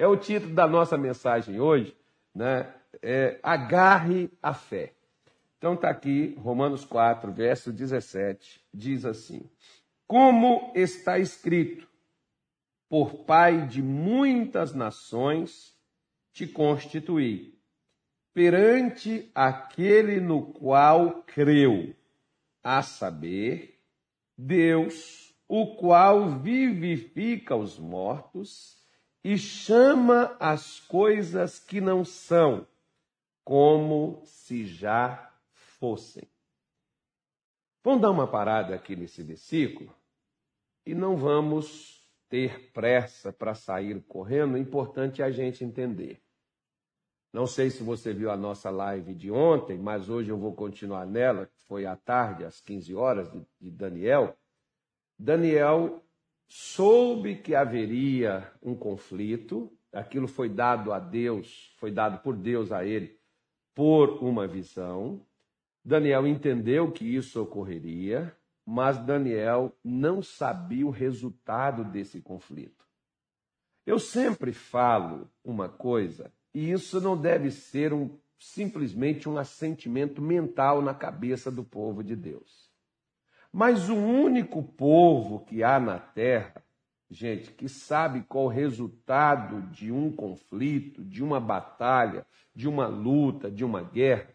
É 0.00 0.06
o 0.06 0.16
título 0.16 0.54
da 0.54 0.66
nossa 0.66 0.96
mensagem 0.96 1.60
hoje, 1.60 1.94
né? 2.34 2.74
É, 3.02 3.38
agarre 3.42 4.30
a 4.42 4.54
fé. 4.54 4.94
Então 5.58 5.74
está 5.74 5.90
aqui, 5.90 6.34
Romanos 6.38 6.86
4, 6.86 7.30
verso 7.30 7.70
17, 7.70 8.64
diz 8.72 9.04
assim: 9.04 9.42
Como 10.06 10.72
está 10.74 11.18
escrito, 11.18 11.86
por 12.88 13.26
pai 13.26 13.66
de 13.66 13.82
muitas 13.82 14.74
nações 14.74 15.76
te 16.32 16.46
constituí, 16.46 17.60
perante 18.32 19.30
aquele 19.34 20.18
no 20.18 20.50
qual 20.50 21.24
creu, 21.24 21.94
a 22.64 22.80
saber, 22.80 23.78
Deus, 24.34 25.36
o 25.46 25.76
qual 25.76 26.38
vivifica 26.38 27.54
os 27.54 27.78
mortos 27.78 28.79
e 29.22 29.36
chama 29.36 30.36
as 30.40 30.80
coisas 30.80 31.58
que 31.58 31.80
não 31.80 32.04
são, 32.04 32.66
como 33.44 34.22
se 34.24 34.66
já 34.66 35.32
fossem. 35.52 36.24
Vamos 37.82 38.02
dar 38.02 38.10
uma 38.10 38.26
parada 38.26 38.74
aqui 38.74 38.94
nesse 38.94 39.22
versículo 39.22 39.94
e 40.84 40.94
não 40.94 41.16
vamos 41.16 42.00
ter 42.28 42.70
pressa 42.72 43.32
para 43.32 43.54
sair 43.54 44.00
correndo, 44.02 44.56
é 44.56 44.60
importante 44.60 45.22
a 45.22 45.30
gente 45.30 45.64
entender. 45.64 46.22
Não 47.32 47.46
sei 47.46 47.70
se 47.70 47.82
você 47.82 48.12
viu 48.12 48.30
a 48.30 48.36
nossa 48.36 48.70
live 48.70 49.14
de 49.14 49.30
ontem, 49.30 49.78
mas 49.78 50.08
hoje 50.08 50.30
eu 50.30 50.38
vou 50.38 50.54
continuar 50.54 51.06
nela, 51.06 51.46
que 51.46 51.60
foi 51.62 51.86
à 51.86 51.96
tarde, 51.96 52.44
às 52.44 52.60
15 52.60 52.94
horas, 52.94 53.30
de, 53.30 53.70
Daniel. 53.70 54.36
Daniel 55.18 56.02
soube 56.50 57.36
que 57.36 57.54
haveria 57.54 58.52
um 58.60 58.74
conflito, 58.74 59.72
aquilo 59.92 60.26
foi 60.26 60.48
dado 60.48 60.92
a 60.92 60.98
Deus, 60.98 61.72
foi 61.78 61.92
dado 61.92 62.20
por 62.22 62.36
Deus 62.36 62.72
a 62.72 62.84
ele 62.84 63.16
por 63.72 64.22
uma 64.22 64.48
visão. 64.48 65.24
Daniel 65.84 66.26
entendeu 66.26 66.90
que 66.90 67.04
isso 67.04 67.40
ocorreria, 67.40 68.36
mas 68.66 68.98
Daniel 68.98 69.72
não 69.82 70.20
sabia 70.20 70.84
o 70.84 70.90
resultado 70.90 71.84
desse 71.84 72.20
conflito. 72.20 72.84
Eu 73.86 74.00
sempre 74.00 74.52
falo 74.52 75.30
uma 75.44 75.68
coisa, 75.68 76.32
e 76.52 76.72
isso 76.72 77.00
não 77.00 77.16
deve 77.16 77.50
ser 77.52 77.92
um, 77.92 78.18
simplesmente 78.38 79.28
um 79.28 79.38
assentimento 79.38 80.20
mental 80.20 80.82
na 80.82 80.94
cabeça 80.94 81.50
do 81.50 81.62
povo 81.62 82.02
de 82.02 82.16
Deus. 82.16 82.69
Mas 83.52 83.88
o 83.88 83.96
único 83.96 84.62
povo 84.62 85.40
que 85.40 85.62
há 85.64 85.80
na 85.80 85.98
terra, 85.98 86.62
gente, 87.10 87.50
que 87.52 87.68
sabe 87.68 88.22
qual 88.22 88.44
o 88.44 88.48
resultado 88.48 89.62
de 89.72 89.90
um 89.90 90.12
conflito, 90.12 91.04
de 91.04 91.22
uma 91.22 91.40
batalha, 91.40 92.24
de 92.54 92.68
uma 92.68 92.86
luta, 92.86 93.50
de 93.50 93.64
uma 93.64 93.82
guerra, 93.82 94.28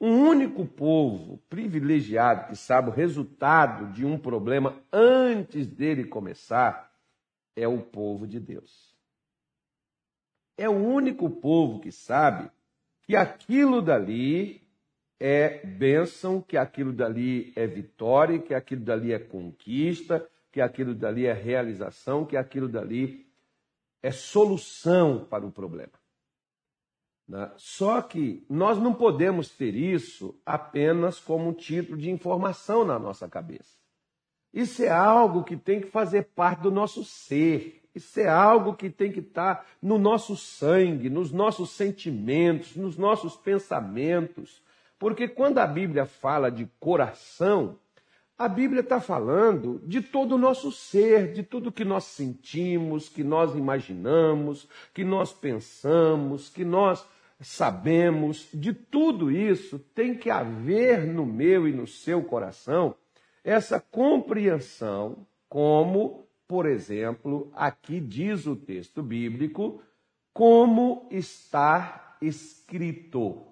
o 0.00 0.06
único 0.06 0.64
povo 0.64 1.38
privilegiado 1.48 2.48
que 2.48 2.56
sabe 2.56 2.88
o 2.88 2.92
resultado 2.92 3.92
de 3.92 4.04
um 4.04 4.18
problema 4.18 4.80
antes 4.92 5.66
dele 5.66 6.04
começar 6.04 6.92
é 7.56 7.66
o 7.66 7.80
povo 7.80 8.26
de 8.26 8.38
Deus. 8.38 8.96
É 10.56 10.68
o 10.68 10.72
único 10.72 11.28
povo 11.30 11.80
que 11.80 11.90
sabe 11.90 12.50
que 13.02 13.16
aquilo 13.16 13.80
dali 13.80 14.67
é 15.20 15.64
bênção, 15.66 16.40
que 16.40 16.56
aquilo 16.56 16.92
dali 16.92 17.52
é 17.56 17.66
vitória, 17.66 18.38
que 18.38 18.54
aquilo 18.54 18.82
dali 18.82 19.12
é 19.12 19.18
conquista, 19.18 20.28
que 20.52 20.60
aquilo 20.60 20.94
dali 20.94 21.26
é 21.26 21.32
realização, 21.32 22.24
que 22.24 22.36
aquilo 22.36 22.68
dali 22.68 23.26
é 24.02 24.10
solução 24.10 25.26
para 25.28 25.44
o 25.44 25.50
problema. 25.50 25.92
Né? 27.28 27.50
Só 27.56 28.00
que 28.00 28.44
nós 28.48 28.78
não 28.78 28.94
podemos 28.94 29.50
ter 29.50 29.74
isso 29.74 30.40
apenas 30.46 31.18
como 31.20 31.50
um 31.50 31.52
título 31.52 31.98
de 31.98 32.10
informação 32.10 32.84
na 32.84 32.98
nossa 32.98 33.28
cabeça. 33.28 33.76
Isso 34.52 34.82
é 34.82 34.88
algo 34.88 35.44
que 35.44 35.56
tem 35.56 35.80
que 35.80 35.88
fazer 35.88 36.24
parte 36.34 36.62
do 36.62 36.70
nosso 36.70 37.04
ser. 37.04 37.82
Isso 37.94 38.18
é 38.18 38.28
algo 38.28 38.74
que 38.74 38.88
tem 38.88 39.12
que 39.12 39.20
estar 39.20 39.66
no 39.82 39.98
nosso 39.98 40.36
sangue, 40.36 41.10
nos 41.10 41.30
nossos 41.30 41.70
sentimentos, 41.70 42.74
nos 42.76 42.96
nossos 42.96 43.36
pensamentos. 43.36 44.62
Porque 44.98 45.28
quando 45.28 45.58
a 45.58 45.66
Bíblia 45.66 46.06
fala 46.06 46.50
de 46.50 46.68
coração, 46.80 47.78
a 48.36 48.48
Bíblia 48.48 48.80
está 48.80 49.00
falando 49.00 49.80
de 49.84 50.00
todo 50.00 50.36
o 50.36 50.38
nosso 50.38 50.70
ser, 50.70 51.32
de 51.32 51.42
tudo 51.42 51.72
que 51.72 51.84
nós 51.84 52.04
sentimos, 52.04 53.08
que 53.08 53.24
nós 53.24 53.54
imaginamos, 53.54 54.68
que 54.94 55.04
nós 55.04 55.32
pensamos, 55.32 56.48
que 56.48 56.64
nós 56.64 57.04
sabemos. 57.40 58.48
De 58.52 58.72
tudo 58.72 59.30
isso 59.30 59.78
tem 59.94 60.14
que 60.14 60.30
haver 60.30 61.06
no 61.06 61.26
meu 61.26 61.66
e 61.68 61.72
no 61.72 61.86
seu 61.86 62.22
coração 62.22 62.94
essa 63.44 63.80
compreensão, 63.80 65.26
como, 65.48 66.26
por 66.46 66.66
exemplo, 66.66 67.50
aqui 67.54 67.98
diz 67.98 68.46
o 68.46 68.54
texto 68.54 69.02
bíblico, 69.02 69.80
como 70.32 71.08
está 71.10 72.16
escrito. 72.20 73.48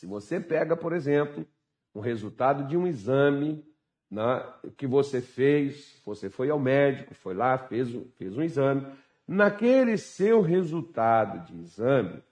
Se 0.00 0.06
você 0.06 0.40
pega, 0.40 0.74
por 0.74 0.94
exemplo, 0.94 1.46
o 1.92 2.00
resultado 2.00 2.66
de 2.66 2.74
um 2.74 2.86
exame 2.86 3.62
né, 4.10 4.42
que 4.78 4.86
você 4.86 5.20
fez, 5.20 6.00
você 6.06 6.30
foi 6.30 6.48
ao 6.48 6.58
médico, 6.58 7.12
foi 7.12 7.34
lá, 7.34 7.58
fez, 7.58 7.90
fez 8.16 8.34
um 8.34 8.42
exame, 8.42 8.86
naquele 9.28 9.98
seu 9.98 10.40
resultado 10.40 11.44
de 11.44 11.60
exame, 11.60 12.22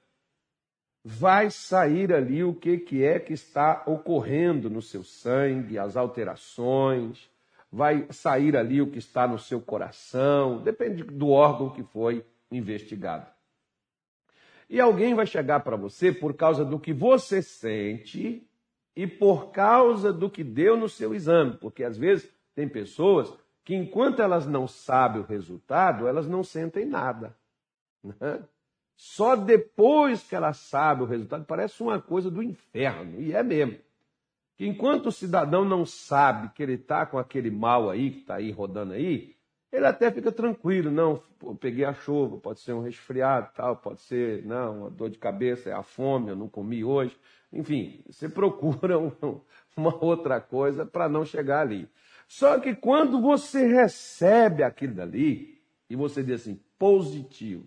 vai 1.05 1.51
sair 1.51 2.11
ali 2.11 2.43
o 2.43 2.55
que, 2.55 2.79
que 2.79 3.05
é 3.05 3.21
que 3.21 3.35
está 3.35 3.83
ocorrendo 3.87 4.71
no 4.71 4.81
seu 4.81 5.05
sangue, 5.05 5.79
as 5.79 5.95
alterações, 5.95 7.31
vai 7.71 8.07
sair 8.09 8.57
ali 8.57 8.81
o 8.81 8.91
que 8.91 8.99
está 8.99 9.29
no 9.29 9.39
seu 9.39 9.61
coração, 9.61 10.63
depende 10.63 11.05
do 11.05 11.29
órgão 11.29 11.69
que 11.69 11.83
foi 11.83 12.25
investigado. 12.51 13.31
E 14.69 14.81
alguém 14.81 15.15
vai 15.15 15.27
chegar 15.27 15.61
para 15.61 15.77
você 15.77 16.13
por 16.13 16.35
causa 16.35 16.65
do 16.65 16.79
que 16.79 16.93
você 16.93 17.41
sente 17.41 18.47
e 18.95 19.07
por 19.07 19.51
causa 19.51 20.13
do 20.13 20.29
que 20.29 20.45
deu 20.45 20.77
no 20.77 20.89
seu 20.89 21.15
exame. 21.15 21.57
Porque 21.57 21.83
às 21.85 21.97
vezes 21.97 22.29
tem 22.55 22.69
pessoas 22.69 23.33
que, 23.65 23.75
enquanto 23.75 24.21
elas 24.21 24.47
não 24.47 24.67
sabem 24.69 25.23
o 25.23 25.25
resultado, 25.25 26.07
elas 26.07 26.29
não 26.29 26.45
sentem 26.45 26.85
nada. 26.85 27.35
Né? 28.03 28.43
Só 28.97 29.37
depois 29.37 30.23
que 30.25 30.35
elas 30.35 30.57
sabem 30.57 31.05
o 31.05 31.09
resultado, 31.09 31.45
parece 31.45 31.83
uma 31.83 32.01
coisa 32.01 32.31
do 32.31 32.43
inferno. 32.43 33.21
E 33.21 33.33
é 33.33 33.43
mesmo. 33.43 33.79
Que 34.57 34.67
enquanto 34.67 35.07
o 35.07 35.13
cidadão 35.13 35.65
não 35.65 35.87
sabe 35.87 36.51
que 36.53 36.63
ele 36.63 36.75
está 36.75 37.07
com 37.07 37.17
aquele 37.17 37.51
mal 37.51 37.89
aí, 37.89 38.11
que 38.11 38.19
está 38.19 38.35
aí 38.35 38.51
rodando 38.51 38.93
aí, 38.93 39.37
ele 39.71 39.87
até 39.87 40.11
fica 40.11 40.33
tranquilo, 40.33 40.91
não, 40.91 41.23
peguei 41.61 41.85
a 41.85 41.93
chuva, 41.93 42.39
pode 42.39 42.61
ser 42.61 42.73
um 42.73 42.81
resfriado, 42.81 43.51
tal, 43.55 43.77
pode 43.77 44.01
ser, 44.01 44.45
não, 44.45 44.81
uma 44.81 44.91
dor 44.91 45.11
de 45.11 45.19
cabeça, 45.19 45.69
é 45.69 45.73
a 45.73 45.83
fome, 45.83 46.31
eu 46.31 46.37
não 46.37 46.49
comi 46.49 46.83
hoje. 46.83 47.17
Enfim, 47.53 48.03
você 48.09 48.29
procura 48.31 48.99
um, 48.99 49.13
uma 49.77 49.95
outra 50.03 50.41
coisa 50.41 50.87
para 50.87 51.09
não 51.09 51.25
chegar 51.25 51.61
ali. 51.61 51.89
Só 52.27 52.59
que 52.59 52.75
quando 52.75 53.21
você 53.21 53.67
recebe 53.67 54.63
aquilo 54.63 54.95
dali, 54.95 55.59
e 55.89 55.97
você 55.97 56.23
diz 56.23 56.43
assim, 56.43 56.61
positivo. 56.79 57.67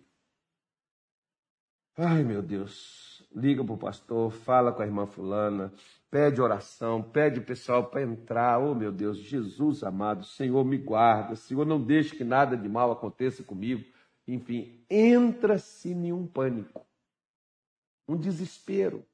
Ai, 1.98 2.24
meu 2.24 2.42
Deus, 2.42 3.11
liga 3.36 3.64
para 3.64 3.74
o 3.74 3.78
pastor, 3.78 4.32
fala 4.32 4.72
com 4.72 4.82
a 4.82 4.86
irmã 4.86 5.06
fulana, 5.06 5.74
pede 6.10 6.42
oração, 6.42 7.02
pede 7.02 7.40
o 7.40 7.44
pessoal 7.44 7.86
para 7.86 8.02
entrar. 8.02 8.60
Oh, 8.60 8.76
meu 8.76 8.92
Deus, 8.92 9.18
Jesus 9.18 9.84
amado, 9.84 10.24
Senhor, 10.26 10.64
me 10.66 10.78
guarda, 10.78 11.36
Senhor, 11.36 11.66
não 11.66 11.82
deixe 11.82 12.16
que 12.16 12.24
nada 12.24 12.58
de 12.58 12.68
mal 12.68 12.92
aconteça 12.92 13.44
comigo. 13.44 13.84
Enfim, 14.28 14.84
entra-se 14.90 15.90
em 15.92 16.12
um 16.12 16.28
pânico, 16.28 16.86
um 18.08 18.16
desespero. 18.16 19.06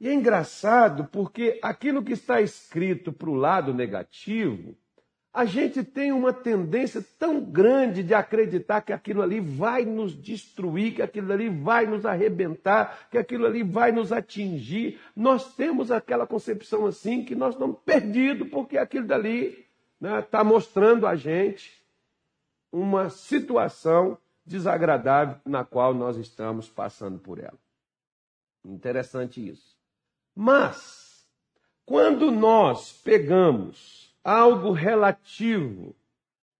E 0.00 0.08
é 0.08 0.14
engraçado 0.14 1.06
porque 1.06 1.58
aquilo 1.62 2.04
que 2.04 2.12
está 2.12 2.40
escrito 2.40 3.12
para 3.12 3.28
o 3.28 3.34
lado 3.34 3.74
negativo 3.74 4.76
a 5.32 5.44
gente 5.44 5.84
tem 5.84 6.10
uma 6.10 6.32
tendência 6.32 7.04
tão 7.18 7.40
grande 7.40 8.02
de 8.02 8.14
acreditar 8.14 8.80
que 8.80 8.92
aquilo 8.92 9.22
ali 9.22 9.40
vai 9.40 9.84
nos 9.84 10.20
destruir, 10.20 10.94
que 10.94 11.02
aquilo 11.02 11.32
ali 11.32 11.48
vai 11.48 11.86
nos 11.86 12.06
arrebentar, 12.06 13.08
que 13.10 13.18
aquilo 13.18 13.46
ali 13.46 13.62
vai 13.62 13.92
nos 13.92 14.10
atingir. 14.10 14.98
Nós 15.14 15.54
temos 15.54 15.92
aquela 15.92 16.26
concepção 16.26 16.86
assim 16.86 17.24
que 17.24 17.34
nós 17.34 17.54
estamos 17.54 17.78
perdidos 17.84 18.48
porque 18.48 18.78
aquilo 18.78 19.06
dali 19.06 19.66
está 20.00 20.16
né, 20.16 20.22
tá 20.22 20.42
mostrando 20.42 21.06
a 21.06 21.14
gente 21.14 21.78
uma 22.72 23.10
situação 23.10 24.18
desagradável 24.44 25.36
na 25.44 25.64
qual 25.64 25.92
nós 25.92 26.16
estamos 26.16 26.68
passando 26.68 27.18
por 27.18 27.38
ela. 27.38 27.58
Interessante 28.64 29.46
isso. 29.46 29.76
Mas, 30.34 31.28
quando 31.84 32.30
nós 32.30 32.92
pegamos 32.92 34.07
algo 34.28 34.72
relativo 34.72 35.96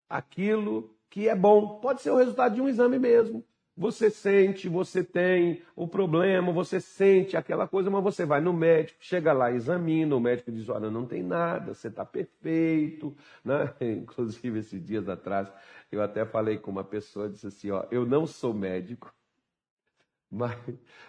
àquilo 0.08 0.96
que 1.10 1.28
é 1.28 1.34
bom. 1.34 1.78
Pode 1.80 2.00
ser 2.00 2.10
o 2.10 2.16
resultado 2.16 2.54
de 2.54 2.62
um 2.62 2.68
exame 2.68 2.98
mesmo. 2.98 3.44
Você 3.76 4.10
sente, 4.10 4.68
você 4.68 5.04
tem 5.04 5.62
o 5.76 5.86
problema, 5.86 6.50
você 6.50 6.80
sente 6.80 7.36
aquela 7.36 7.68
coisa, 7.68 7.88
mas 7.88 8.02
você 8.02 8.24
vai 8.24 8.40
no 8.40 8.52
médico, 8.52 8.98
chega 9.00 9.32
lá, 9.32 9.52
examina, 9.52 10.16
o 10.16 10.20
médico 10.20 10.50
diz: 10.50 10.68
olha, 10.68 10.90
não 10.90 11.06
tem 11.06 11.22
nada, 11.22 11.74
você 11.74 11.88
está 11.88 12.04
perfeito. 12.04 13.14
Né? 13.44 13.72
Inclusive, 13.80 14.58
esses 14.58 14.82
dias 14.82 15.08
atrás, 15.08 15.52
eu 15.92 16.02
até 16.02 16.24
falei 16.24 16.58
com 16.58 16.70
uma 16.70 16.82
pessoa, 16.82 17.28
disse 17.28 17.46
assim: 17.46 17.70
ó, 17.70 17.84
eu 17.90 18.04
não 18.04 18.26
sou 18.26 18.52
médico, 18.52 19.14
mas 20.30 20.56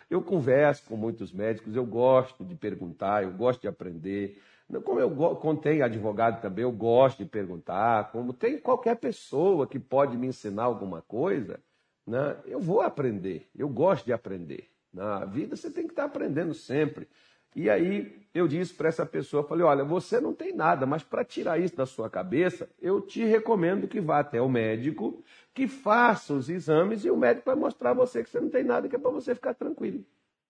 eu 0.10 0.22
converso 0.22 0.86
com 0.88 0.96
muitos 0.96 1.32
médicos, 1.32 1.76
eu 1.76 1.86
gosto 1.86 2.44
de 2.44 2.56
perguntar, 2.56 3.24
eu 3.24 3.32
gosto 3.32 3.62
de 3.62 3.68
aprender. 3.68 4.42
Como 4.84 5.00
eu 5.00 5.36
contei 5.36 5.82
advogado 5.82 6.42
também, 6.42 6.64
eu 6.64 6.72
gosto 6.72 7.24
de 7.24 7.26
perguntar, 7.26 8.12
como 8.12 8.34
tem 8.34 8.60
qualquer 8.60 8.96
pessoa 8.96 9.66
que 9.66 9.80
pode 9.80 10.16
me 10.16 10.28
ensinar 10.28 10.64
alguma 10.64 11.02
coisa, 11.02 11.60
né? 12.06 12.38
eu 12.46 12.60
vou 12.60 12.82
aprender, 12.82 13.50
eu 13.56 13.68
gosto 13.68 14.06
de 14.06 14.14
aprender. 14.14 14.70
Na 14.94 15.26
vida 15.26 15.56
você 15.56 15.70
tem 15.70 15.86
que 15.86 15.92
estar 15.92 16.06
aprendendo 16.06 16.54
sempre. 16.54 17.08
E 17.56 17.70
aí 17.70 18.20
eu 18.34 18.48
disse 18.48 18.74
para 18.74 18.90
essa 18.90 19.06
pessoa, 19.06 19.44
falei, 19.44 19.66
olha, 19.66 19.84
você 19.84 20.20
não 20.20 20.34
tem 20.34 20.54
nada, 20.54 20.86
mas 20.86 21.04
para 21.04 21.26
tirar 21.26 21.60
isso 21.60 21.76
da 21.76 21.86
sua 21.86 22.10
cabeça, 22.10 22.70
eu 22.80 23.02
te 23.02 23.24
recomendo 23.24 23.88
que 23.88 24.00
vá 24.00 24.20
até 24.20 24.42
o 24.42 24.48
médico, 24.48 25.24
que 25.54 25.68
faça 25.68 26.34
os 26.34 26.50
exames 26.50 27.04
e 27.04 27.10
o 27.10 27.18
médico 27.18 27.48
vai 27.48 27.56
mostrar 27.56 27.92
a 27.92 27.94
você 27.94 28.24
que 28.24 28.30
você 28.30 28.40
não 28.40 28.50
tem 28.50 28.64
nada, 28.64 28.88
que 28.88 28.96
é 28.96 29.00
para 29.00 29.12
você 29.12 29.34
ficar 29.34 29.56
tranquilo. 29.56 30.06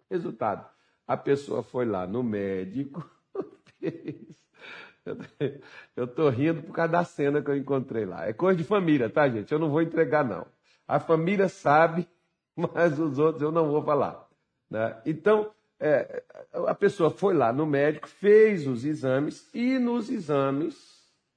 Resultado, 0.09 0.67
a 1.07 1.15
pessoa 1.15 1.63
foi 1.63 1.85
lá 1.85 2.05
no 2.05 2.21
médico, 2.21 3.09
eu 5.95 6.05
estou 6.05 6.29
rindo 6.29 6.63
por 6.63 6.73
causa 6.73 6.91
da 6.91 7.03
cena 7.03 7.41
que 7.41 7.49
eu 7.49 7.55
encontrei 7.55 8.05
lá. 8.05 8.27
É 8.27 8.33
coisa 8.33 8.57
de 8.57 8.63
família, 8.63 9.09
tá, 9.09 9.27
gente? 9.29 9.51
Eu 9.51 9.59
não 9.59 9.69
vou 9.69 9.81
entregar, 9.81 10.23
não. 10.23 10.45
A 10.87 10.99
família 10.99 11.47
sabe, 11.47 12.07
mas 12.55 12.99
os 12.99 13.17
outros 13.17 13.41
eu 13.41 13.51
não 13.51 13.69
vou 13.69 13.83
falar. 13.83 14.27
Né? 14.69 15.01
Então, 15.05 15.51
é, 15.79 16.23
a 16.67 16.75
pessoa 16.75 17.09
foi 17.09 17.33
lá 17.33 17.53
no 17.53 17.65
médico, 17.65 18.07
fez 18.07 18.67
os 18.67 18.83
exames 18.83 19.49
e 19.53 19.79
nos 19.79 20.09
exames, 20.09 20.75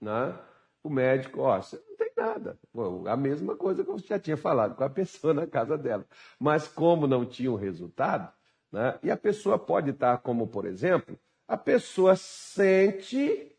né, 0.00 0.34
o 0.82 0.90
médico, 0.90 1.42
ó, 1.42 1.60
você 1.60 1.76
não 1.76 1.96
tem 1.96 2.10
nada. 2.16 2.58
Bom, 2.74 3.06
a 3.06 3.16
mesma 3.16 3.54
coisa 3.54 3.84
que 3.84 3.90
eu 3.90 3.98
já 3.98 4.18
tinha 4.18 4.36
falado 4.36 4.74
com 4.74 4.82
a 4.82 4.90
pessoa 4.90 5.32
na 5.34 5.46
casa 5.46 5.78
dela. 5.78 6.04
Mas 6.40 6.66
como 6.66 7.06
não 7.06 7.24
tinha 7.24 7.50
o 7.50 7.54
um 7.54 7.58
resultado, 7.58 8.32
né, 8.70 8.98
e 9.02 9.10
a 9.10 9.16
pessoa 9.16 9.58
pode 9.58 9.90
estar 9.90 10.18
como, 10.18 10.48
por 10.48 10.64
exemplo, 10.64 11.16
a 11.46 11.56
pessoa 11.56 12.16
sente 12.16 13.51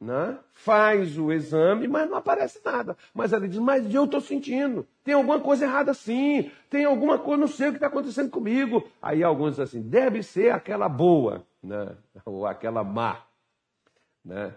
né? 0.00 0.38
faz 0.54 1.18
o 1.18 1.30
exame, 1.30 1.86
mas 1.86 2.08
não 2.08 2.16
aparece 2.16 2.60
nada. 2.64 2.96
Mas 3.14 3.32
ela 3.32 3.46
diz, 3.46 3.58
mas 3.58 3.92
eu 3.92 4.04
estou 4.04 4.20
sentindo, 4.20 4.86
tem 5.04 5.14
alguma 5.14 5.38
coisa 5.38 5.64
errada 5.64 5.92
sim, 5.92 6.50
tem 6.70 6.84
alguma 6.84 7.18
coisa, 7.18 7.40
não 7.40 7.48
sei 7.48 7.68
o 7.68 7.72
que 7.72 7.76
está 7.76 7.88
acontecendo 7.88 8.30
comigo. 8.30 8.88
Aí 9.02 9.22
alguns 9.22 9.50
dizem 9.50 9.64
assim, 9.64 9.82
deve 9.82 10.22
ser 10.22 10.52
aquela 10.52 10.88
boa, 10.88 11.44
né? 11.62 11.94
ou 12.24 12.46
aquela 12.46 12.82
má. 12.82 13.18
Né? 14.24 14.52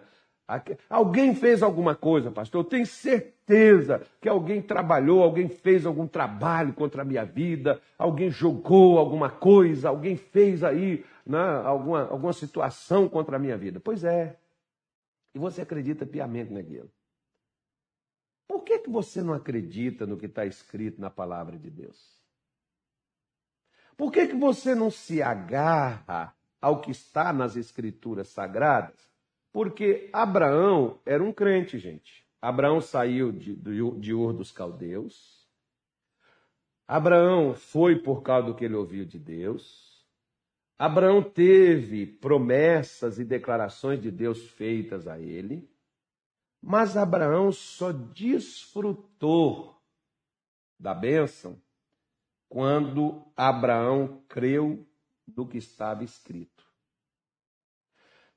Alguém 0.89 1.33
fez 1.33 1.63
alguma 1.63 1.95
coisa, 1.95 2.29
pastor. 2.29 2.61
Eu 2.61 2.69
tenho 2.69 2.85
certeza 2.85 4.01
que 4.21 4.27
alguém 4.27 4.61
trabalhou, 4.61 5.23
alguém 5.23 5.47
fez 5.47 5.85
algum 5.85 6.05
trabalho 6.05 6.73
contra 6.73 7.01
a 7.01 7.05
minha 7.05 7.25
vida, 7.25 7.81
alguém 7.97 8.29
jogou 8.29 8.99
alguma 8.99 9.29
coisa, 9.29 9.89
alguém 9.89 10.17
fez 10.17 10.63
aí 10.63 11.03
né, 11.25 11.39
alguma, 11.63 12.09
alguma 12.09 12.33
situação 12.33 13.07
contra 13.07 13.37
a 13.37 13.39
minha 13.39 13.57
vida. 13.57 13.79
Pois 13.79 14.03
é, 14.03 14.35
e 15.33 15.39
você 15.39 15.61
acredita 15.61 16.05
piamente 16.05 16.51
naquilo. 16.51 16.91
Por 18.47 18.63
que, 18.63 18.79
que 18.79 18.89
você 18.89 19.21
não 19.21 19.33
acredita 19.33 20.05
no 20.05 20.17
que 20.17 20.27
está 20.27 20.45
escrito 20.45 20.99
na 21.01 21.09
palavra 21.09 21.57
de 21.57 21.69
Deus? 21.69 22.21
Por 23.97 24.11
que, 24.11 24.27
que 24.27 24.35
você 24.35 24.75
não 24.75 24.89
se 24.91 25.21
agarra 25.21 26.35
ao 26.61 26.81
que 26.81 26.91
está 26.91 27.31
nas 27.31 27.55
escrituras 27.55 28.27
sagradas? 28.29 29.11
Porque 29.51 30.09
Abraão 30.11 30.99
era 31.05 31.23
um 31.23 31.31
crente, 31.31 31.77
gente. 31.77 32.27
Abraão 32.41 32.81
saiu 32.81 33.31
de, 33.31 33.55
de 33.55 34.13
Ur 34.13 34.33
dos 34.33 34.51
Caldeus. 34.51 35.47
Abraão 36.87 37.53
foi 37.55 37.99
por 37.99 38.21
causa 38.21 38.47
do 38.47 38.55
que 38.55 38.65
ele 38.65 38.75
ouviu 38.75 39.05
de 39.05 39.17
Deus. 39.17 39.92
Abraão 40.77 41.21
teve 41.21 42.05
promessas 42.05 43.19
e 43.19 43.23
declarações 43.23 44.01
de 44.01 44.09
Deus 44.09 44.49
feitas 44.49 45.07
a 45.07 45.19
ele, 45.19 45.69
mas 46.61 46.97
Abraão 46.97 47.51
só 47.51 47.91
desfrutou 47.91 49.79
da 50.79 50.93
bênção 50.93 51.61
quando 52.49 53.25
Abraão 53.35 54.23
creu 54.27 54.85
no 55.35 55.47
que 55.47 55.57
estava 55.57 56.03
escrito. 56.03 56.63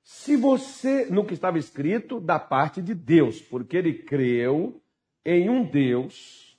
Se 0.03 0.37
você, 0.37 1.07
no 1.07 1.25
que 1.25 1.35
estava 1.35 1.59
escrito 1.59 2.21
da 2.21 2.39
parte 2.39 2.81
de 2.81 2.95
Deus, 2.95 3.41
porque 3.41 3.77
ele 3.77 3.93
creu 3.93 4.81
em 5.25 5.51
um 5.51 5.65
Deus 5.65 6.57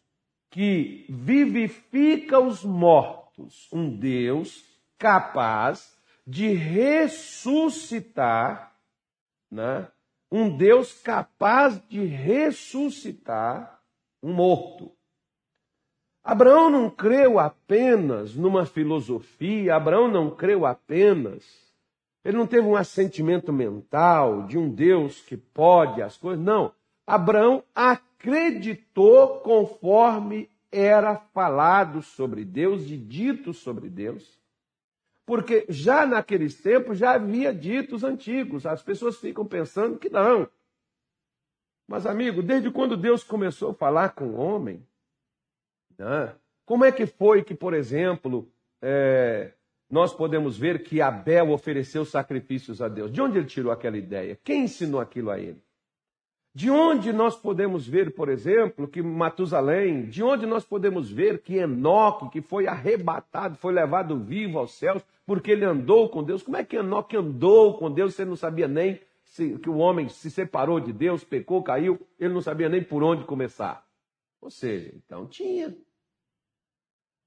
que 0.49 1.05
vivifica 1.09 2.39
os 2.39 2.63
mortos, 2.63 3.69
um 3.71 3.89
Deus 3.89 4.65
capaz 4.97 5.97
de 6.25 6.53
ressuscitar, 6.53 8.73
né? 9.49 9.87
um 10.31 10.55
Deus 10.55 10.93
capaz 11.01 11.81
de 11.87 12.05
ressuscitar 12.05 13.81
um 14.21 14.33
morto. 14.33 14.91
Abraão 16.23 16.69
não 16.69 16.89
creu 16.89 17.39
apenas 17.39 18.35
numa 18.35 18.65
filosofia, 18.65 19.75
Abraão 19.75 20.09
não 20.09 20.29
creu 20.29 20.65
apenas, 20.65 21.45
ele 22.25 22.35
não 22.35 22.45
teve 22.45 22.67
um 22.67 22.75
assentimento 22.75 23.53
mental 23.53 24.43
de 24.43 24.57
um 24.57 24.69
Deus 24.69 25.21
que 25.21 25.37
pode 25.37 26.01
as 26.01 26.17
coisas, 26.17 26.43
não. 26.43 26.73
Abraão 27.05 27.63
acreditou 27.73 29.39
conforme 29.39 30.49
era 30.69 31.15
falado 31.15 32.01
sobre 32.01 32.43
Deus 32.43 32.89
e 32.89 32.97
dito 32.97 33.53
sobre 33.53 33.89
Deus. 33.89 34.36
Porque 35.27 35.65
já 35.67 36.05
naqueles 36.05 36.55
tempos 36.61 36.97
já 36.97 37.15
havia 37.15 37.53
ditos 37.53 38.01
antigos. 38.01 38.65
As 38.65 38.81
pessoas 38.81 39.17
ficam 39.17 39.45
pensando 39.45 39.99
que 39.99 40.09
não. 40.09 40.49
Mas, 41.85 42.05
amigo, 42.05 42.41
desde 42.41 42.71
quando 42.71 42.95
Deus 42.95 43.25
começou 43.25 43.71
a 43.71 43.73
falar 43.73 44.15
com 44.15 44.29
o 44.29 44.37
homem, 44.37 44.81
né, 45.97 46.33
como 46.65 46.85
é 46.85 46.93
que 46.93 47.05
foi 47.05 47.43
que, 47.43 47.53
por 47.53 47.73
exemplo, 47.73 48.49
é, 48.81 49.51
nós 49.89 50.13
podemos 50.13 50.57
ver 50.57 50.81
que 50.81 51.01
Abel 51.01 51.51
ofereceu 51.51 52.05
sacrifícios 52.05 52.81
a 52.81 52.87
Deus? 52.87 53.11
De 53.11 53.21
onde 53.21 53.37
ele 53.37 53.47
tirou 53.47 53.73
aquela 53.73 53.97
ideia? 53.97 54.39
Quem 54.41 54.63
ensinou 54.63 55.01
aquilo 55.01 55.29
a 55.29 55.37
ele? 55.37 55.61
De 56.57 56.71
onde 56.71 57.13
nós 57.13 57.35
podemos 57.35 57.87
ver, 57.87 58.15
por 58.15 58.29
exemplo, 58.29 58.87
que 58.87 58.99
Matusalém, 58.99 60.05
de 60.05 60.23
onde 60.23 60.47
nós 60.47 60.65
podemos 60.65 61.07
ver 61.07 61.43
que 61.43 61.57
Enoque, 61.57 62.31
que 62.31 62.41
foi 62.41 62.65
arrebatado, 62.65 63.55
foi 63.57 63.71
levado 63.71 64.17
vivo 64.17 64.57
aos 64.57 64.71
céus, 64.71 65.03
porque 65.23 65.51
ele 65.51 65.63
andou 65.63 66.09
com 66.09 66.23
Deus. 66.23 66.41
Como 66.41 66.57
é 66.57 66.63
que 66.63 66.75
Enoque 66.75 67.15
andou 67.15 67.77
com 67.77 67.91
Deus? 67.91 68.15
Você 68.15 68.25
não 68.25 68.35
sabia 68.35 68.67
nem 68.67 68.99
se, 69.23 69.59
que 69.59 69.69
o 69.69 69.77
homem 69.77 70.09
se 70.09 70.31
separou 70.31 70.79
de 70.79 70.91
Deus, 70.91 71.23
pecou, 71.23 71.61
caiu, 71.61 71.99
ele 72.19 72.33
não 72.33 72.41
sabia 72.41 72.67
nem 72.67 72.81
por 72.81 73.03
onde 73.03 73.23
começar. 73.23 73.85
Ou 74.41 74.49
seja, 74.49 74.91
então 74.95 75.27
tinha. 75.27 75.77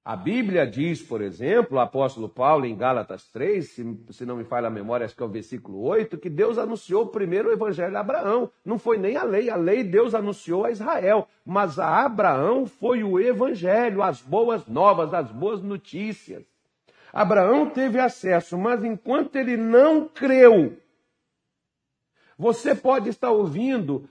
A 0.02 0.16
Bíblia 0.16 0.66
diz, 0.66 1.02
por 1.02 1.21
exemplo, 1.21 1.76
o 1.76 1.80
apóstolo 1.80 2.26
Paulo 2.26 2.64
em 2.64 2.75
Gálatas 2.75 3.28
3, 3.28 3.69
se, 3.69 4.00
se, 4.11 4.25
não 4.25 4.37
me 4.37 4.45
falha 4.45 4.69
a 4.69 4.71
memória, 4.71 5.04
acho 5.04 5.14
que 5.14 5.23
é 5.23 5.26
o 5.26 5.28
versículo 5.28 5.83
8, 5.83 6.16
que 6.16 6.30
Deus 6.30 6.57
anunciou 6.57 7.07
primeiro 7.09 7.50
o 7.50 7.52
evangelho 7.52 7.95
a 7.95 8.00
Abraão. 8.00 8.50
Não 8.64 8.78
foi 8.78 8.97
nem 8.97 9.19
a 9.19 9.23
lei, 9.23 9.50
a 9.50 9.57
lei 9.57 9.85
Deus 9.85 10.14
anunciou 10.14 10.64
a 10.64 10.71
Israel, 10.71 11.28
mas 11.45 11.78
a 11.78 12.02
Abraão 12.02 12.64
foi 12.64 13.04
o 13.04 13.21
evangelho, 13.21 14.02
as 14.02 14.23
boas 14.23 14.66
novas, 14.66 15.12
as 15.12 15.30
boas 15.30 15.62
notícias. 15.62 16.45
Abraão 17.12 17.69
teve 17.69 17.99
acesso, 17.99 18.57
mas 18.57 18.83
enquanto 18.83 19.37
ele 19.37 19.57
não 19.59 20.09
creu, 20.09 20.78
você 22.38 22.75
pode 22.75 23.11
estar 23.11 23.30
ouvindo 23.30 24.09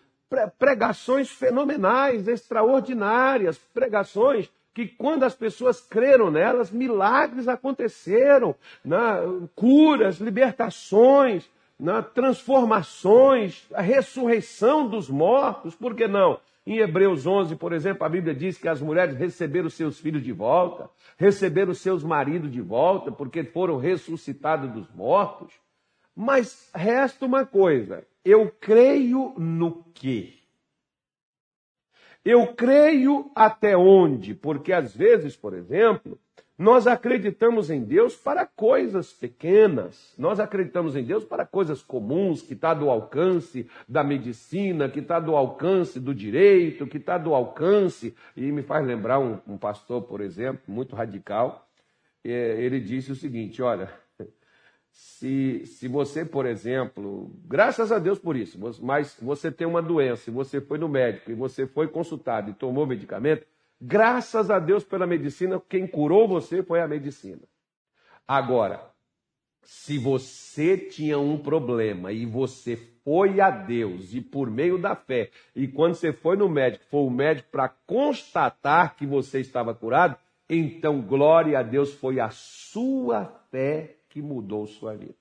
pregações 0.59 1.31
fenomenais, 1.31 2.27
extraordinárias, 2.27 3.57
pregações 3.73 4.51
que 4.73 4.87
quando 4.87 5.23
as 5.23 5.35
pessoas 5.35 5.81
creram 5.81 6.29
nelas, 6.31 6.71
milagres 6.71 7.47
aconteceram, 7.47 8.55
né? 8.83 8.97
curas, 9.55 10.19
libertações, 10.19 11.49
né? 11.79 12.01
transformações, 12.13 13.65
a 13.73 13.81
ressurreição 13.81 14.87
dos 14.87 15.09
mortos, 15.09 15.75
por 15.75 15.95
que 15.95 16.07
não? 16.07 16.39
Em 16.65 16.77
Hebreus 16.77 17.25
11, 17.25 17.55
por 17.55 17.73
exemplo, 17.73 18.05
a 18.05 18.09
Bíblia 18.09 18.35
diz 18.35 18.57
que 18.57 18.67
as 18.67 18.79
mulheres 18.79 19.15
receberam 19.15 19.69
seus 19.69 19.99
filhos 19.99 20.21
de 20.21 20.31
volta, 20.31 20.89
receberam 21.17 21.73
seus 21.73 22.03
maridos 22.03 22.51
de 22.51 22.61
volta, 22.61 23.11
porque 23.11 23.43
foram 23.43 23.77
ressuscitados 23.77 24.69
dos 24.71 24.87
mortos. 24.93 25.51
Mas 26.15 26.69
resta 26.75 27.25
uma 27.25 27.45
coisa: 27.45 28.05
eu 28.23 28.51
creio 28.59 29.33
no 29.37 29.83
quê? 29.93 30.38
Eu 32.23 32.47
creio 32.47 33.31
até 33.33 33.77
onde? 33.77 34.33
Porque 34.35 34.73
às 34.73 34.95
vezes, 34.95 35.35
por 35.35 35.53
exemplo, 35.53 36.19
nós 36.59 36.87
acreditamos 36.87 37.69
em 37.69 37.81
Deus 37.81 38.17
para 38.17 38.45
coisas 38.45 39.13
pequenas, 39.13 40.13
nós 40.17 40.41
acreditamos 40.41 40.93
em 40.93 41.03
Deus 41.03 41.23
para 41.23 41.45
coisas 41.45 41.81
comuns, 41.81 42.41
que 42.41 42.53
está 42.53 42.73
do 42.73 42.89
alcance 42.89 43.69
da 43.87 44.03
medicina, 44.03 44.89
que 44.89 44.99
está 44.99 45.21
do 45.21 45.37
alcance 45.37 46.01
do 46.01 46.13
direito, 46.13 46.85
que 46.85 46.97
está 46.97 47.17
do 47.17 47.33
alcance. 47.33 48.13
E 48.35 48.51
me 48.51 48.61
faz 48.61 48.85
lembrar 48.85 49.19
um, 49.19 49.39
um 49.47 49.57
pastor, 49.57 50.01
por 50.01 50.19
exemplo, 50.19 50.61
muito 50.67 50.97
radical. 50.97 51.65
É, 52.25 52.61
ele 52.61 52.81
disse 52.81 53.13
o 53.13 53.15
seguinte: 53.15 53.61
olha, 53.61 53.89
se, 55.19 55.65
se 55.65 55.87
você, 55.87 56.25
por 56.25 56.45
exemplo, 56.45 57.31
graças 57.45 57.91
a 57.91 57.99
Deus 57.99 58.19
por 58.19 58.35
isso, 58.35 58.59
mas 58.81 59.17
você 59.21 59.51
tem 59.51 59.67
uma 59.67 59.81
doença, 59.81 60.29
e 60.29 60.33
você 60.33 60.59
foi 60.61 60.77
no 60.77 60.89
médico, 60.89 61.31
e 61.31 61.35
você 61.35 61.67
foi 61.67 61.87
consultado 61.87 62.51
e 62.51 62.53
tomou 62.53 62.85
medicamento, 62.85 63.45
Graças 63.81 64.51
a 64.51 64.59
Deus 64.59 64.83
pela 64.83 65.07
medicina, 65.07 65.61
quem 65.69 65.87
curou 65.87 66.27
você 66.27 66.61
foi 66.61 66.81
a 66.81 66.87
medicina. 66.87 67.41
Agora, 68.27 68.91
se 69.63 69.97
você 69.97 70.75
tinha 70.75 71.17
um 71.17 71.37
problema 71.37 72.11
e 72.11 72.25
você 72.25 72.75
foi 72.75 73.39
a 73.39 73.49
Deus 73.49 74.13
e 74.13 74.19
por 74.19 74.51
meio 74.51 74.77
da 74.77 74.95
fé, 74.95 75.29
e 75.55 75.65
quando 75.65 75.95
você 75.95 76.11
foi 76.11 76.35
no 76.35 76.49
médico, 76.49 76.83
foi 76.91 76.99
o 77.01 77.09
médico 77.09 77.49
para 77.49 77.69
constatar 77.69 78.97
que 78.97 79.05
você 79.05 79.39
estava 79.39 79.73
curado, 79.73 80.17
então 80.49 81.01
glória 81.01 81.57
a 81.57 81.63
Deus, 81.63 81.93
foi 81.93 82.19
a 82.19 82.29
sua 82.31 83.25
fé 83.49 83.95
que 84.09 84.21
mudou 84.21 84.67
sua 84.67 84.95
vida. 84.95 85.15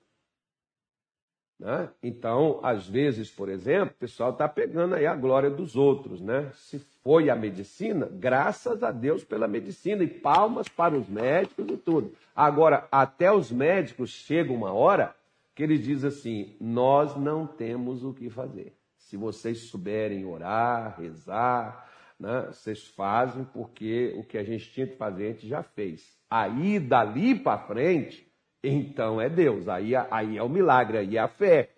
Né? 1.59 1.89
Então, 2.01 2.59
às 2.63 2.87
vezes, 2.87 3.29
por 3.29 3.49
exemplo, 3.49 3.93
o 3.93 3.99
pessoal 3.99 4.31
está 4.31 4.47
pegando 4.47 4.95
aí 4.95 5.05
a 5.05 5.15
glória 5.15 5.49
dos 5.49 5.75
outros. 5.75 6.21
Né? 6.21 6.49
Se 6.55 6.79
foi 7.03 7.29
a 7.29 7.35
medicina, 7.35 8.09
graças 8.11 8.81
a 8.81 8.91
Deus 8.91 9.23
pela 9.23 9.47
medicina, 9.47 10.03
e 10.03 10.07
palmas 10.07 10.69
para 10.69 10.95
os 10.95 11.07
médicos 11.09 11.67
e 11.69 11.77
tudo. 11.77 12.13
Agora, 12.35 12.87
até 12.89 13.31
os 13.31 13.51
médicos 13.51 14.09
chega 14.09 14.53
uma 14.53 14.71
hora 14.71 15.13
que 15.53 15.63
eles 15.63 15.83
dizem 15.83 16.07
assim: 16.07 16.55
nós 16.61 17.17
não 17.17 17.45
temos 17.45 18.05
o 18.05 18.13
que 18.13 18.29
fazer. 18.29 18.73
Se 18.95 19.17
vocês 19.17 19.63
souberem 19.63 20.25
orar, 20.25 20.97
rezar, 20.97 21.89
né, 22.17 22.47
vocês 22.47 22.87
fazem, 22.87 23.43
porque 23.43 24.13
o 24.17 24.23
que 24.23 24.37
a 24.37 24.43
gente 24.43 24.71
tinha 24.71 24.87
que 24.87 24.95
fazer 24.95 25.23
a 25.25 25.31
gente 25.31 25.47
já 25.47 25.63
fez. 25.63 26.17
Aí, 26.29 26.79
dali 26.79 27.35
para 27.35 27.57
frente, 27.57 28.28
então 28.63 29.21
é 29.21 29.29
Deus, 29.29 29.67
aí, 29.67 29.95
aí 29.95 30.37
é 30.37 30.43
o 30.43 30.49
milagre, 30.49 30.97
aí 30.97 31.17
é 31.17 31.19
a 31.19 31.27
fé. 31.27 31.69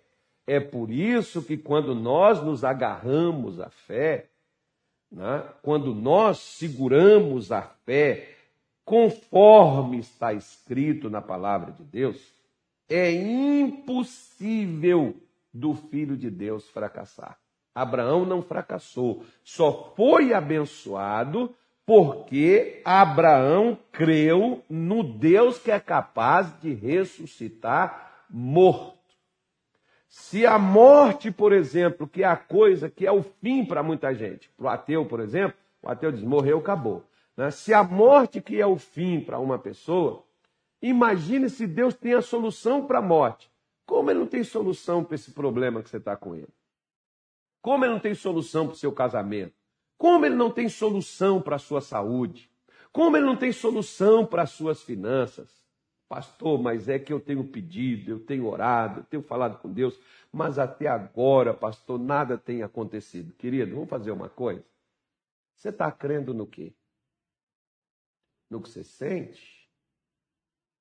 É 0.46 0.58
por 0.58 0.90
isso 0.90 1.42
que 1.42 1.56
quando 1.56 1.94
nós 1.94 2.42
nos 2.42 2.64
agarramos 2.64 3.60
à 3.60 3.70
fé, 3.70 4.28
né, 5.10 5.44
quando 5.62 5.94
nós 5.94 6.38
seguramos 6.38 7.52
a 7.52 7.62
fé, 7.62 8.28
conforme 8.84 9.98
está 9.98 10.32
escrito 10.32 11.08
na 11.08 11.20
palavra 11.20 11.72
de 11.72 11.84
Deus, 11.84 12.32
é 12.88 13.12
impossível 13.12 15.14
do 15.54 15.74
filho 15.74 16.16
de 16.16 16.30
Deus 16.30 16.68
fracassar. 16.68 17.38
Abraão 17.74 18.26
não 18.26 18.42
fracassou, 18.42 19.24
só 19.44 19.92
foi 19.96 20.34
abençoado 20.34 21.54
porque 21.84 22.80
Abraão 22.84 23.78
creu 23.90 24.62
no 24.68 25.02
Deus 25.02 25.58
que 25.58 25.70
é 25.70 25.80
capaz 25.80 26.58
de 26.60 26.72
ressuscitar 26.72 28.24
morto. 28.30 28.98
Se 30.08 30.46
a 30.46 30.58
morte, 30.58 31.30
por 31.30 31.52
exemplo, 31.52 32.06
que 32.06 32.22
é 32.22 32.26
a 32.26 32.36
coisa 32.36 32.90
que 32.90 33.06
é 33.06 33.12
o 33.12 33.22
fim 33.22 33.64
para 33.64 33.82
muita 33.82 34.14
gente, 34.14 34.50
para 34.56 34.66
o 34.66 34.68
ateu, 34.68 35.06
por 35.06 35.20
exemplo, 35.20 35.56
o 35.82 35.88
ateu 35.88 36.12
diz: 36.12 36.22
morreu, 36.22 36.58
acabou. 36.58 37.04
Né? 37.36 37.50
Se 37.50 37.72
a 37.72 37.82
morte 37.82 38.40
que 38.40 38.60
é 38.60 38.66
o 38.66 38.76
fim 38.76 39.20
para 39.20 39.38
uma 39.38 39.58
pessoa, 39.58 40.22
imagine 40.80 41.48
se 41.48 41.66
Deus 41.66 41.94
tem 41.94 42.14
a 42.14 42.22
solução 42.22 42.86
para 42.86 42.98
a 42.98 43.02
morte. 43.02 43.50
Como 43.86 44.10
ele 44.10 44.20
não 44.20 44.26
tem 44.26 44.44
solução 44.44 45.02
para 45.02 45.14
esse 45.14 45.32
problema 45.32 45.82
que 45.82 45.88
você 45.88 45.96
está 45.96 46.16
com 46.16 46.34
ele? 46.34 46.52
Como 47.60 47.84
ele 47.84 47.94
não 47.94 48.00
tem 48.00 48.14
solução 48.14 48.66
para 48.66 48.74
o 48.74 48.78
seu 48.78 48.92
casamento? 48.92 49.54
Como 50.02 50.26
ele 50.26 50.34
não 50.34 50.50
tem 50.50 50.68
solução 50.68 51.40
para 51.40 51.54
a 51.54 51.60
sua 51.60 51.80
saúde? 51.80 52.50
Como 52.90 53.16
ele 53.16 53.24
não 53.24 53.36
tem 53.36 53.52
solução 53.52 54.26
para 54.26 54.42
as 54.42 54.50
suas 54.50 54.82
finanças? 54.82 55.64
Pastor, 56.08 56.60
mas 56.60 56.88
é 56.88 56.98
que 56.98 57.12
eu 57.12 57.20
tenho 57.20 57.44
pedido, 57.44 58.10
eu 58.10 58.18
tenho 58.18 58.48
orado, 58.48 58.98
eu 58.98 59.04
tenho 59.04 59.22
falado 59.22 59.60
com 59.60 59.72
Deus, 59.72 59.96
mas 60.32 60.58
até 60.58 60.88
agora, 60.88 61.54
pastor, 61.54 62.00
nada 62.00 62.36
tem 62.36 62.64
acontecido. 62.64 63.32
Querido, 63.34 63.76
vamos 63.76 63.88
fazer 63.88 64.10
uma 64.10 64.28
coisa? 64.28 64.64
Você 65.54 65.68
está 65.68 65.92
crendo 65.92 66.34
no 66.34 66.48
quê? 66.48 66.74
No 68.50 68.60
que 68.60 68.70
você 68.70 68.82
sente? 68.82 69.70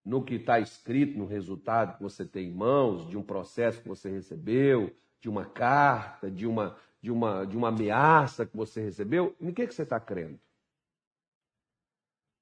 No 0.04 0.26
que 0.26 0.34
está 0.34 0.60
escrito 0.60 1.16
no 1.16 1.28
resultado 1.28 1.96
que 1.96 2.02
você 2.02 2.26
tem 2.26 2.48
em 2.48 2.56
mãos, 2.56 3.08
de 3.08 3.16
um 3.16 3.24
processo 3.24 3.84
que 3.84 3.88
você 3.88 4.10
recebeu, 4.10 4.92
de 5.22 5.30
uma 5.30 5.46
carta, 5.46 6.30
de 6.30 6.48
uma, 6.48 6.76
de 7.00 7.12
uma, 7.12 7.46
de 7.46 7.56
uma 7.56 7.70
ameaça 7.70 8.46
que 8.46 8.58
você 8.58 8.82
recebeu, 8.82 9.36
em 9.40 9.54
que, 9.54 9.68
que 9.68 9.74
você 9.74 9.84
está 9.84 10.00
crendo? 10.00 10.40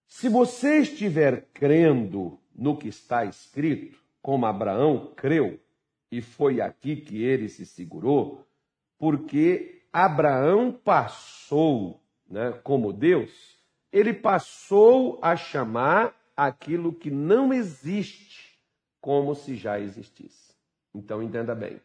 Se 0.08 0.28
você 0.28 0.80
estiver 0.80 1.48
crendo 1.54 2.40
no 2.56 2.76
que 2.76 2.88
está 2.88 3.26
escrito, 3.26 4.00
como 4.22 4.46
Abraão 4.46 5.14
creu, 5.16 5.60
e 6.12 6.22
foi 6.22 6.60
aqui 6.60 6.96
que 6.96 7.22
ele 7.22 7.48
se 7.48 7.66
segurou, 7.66 8.48
porque 8.98 9.84
Abraão 9.94 10.72
passou, 10.72 12.02
né, 12.28 12.52
como 12.64 12.92
Deus, 12.92 13.58
ele 13.92 14.14
passou 14.14 15.20
a 15.22 15.36
chamar 15.36 16.16
aquilo 16.36 16.94
que 16.94 17.12
não 17.12 17.54
existe 17.54 18.60
como 19.00 19.36
se 19.36 19.56
já 19.56 19.80
existisse. 19.80 20.56
Então 20.94 21.22
entenda 21.22 21.54
bem. 21.54 21.80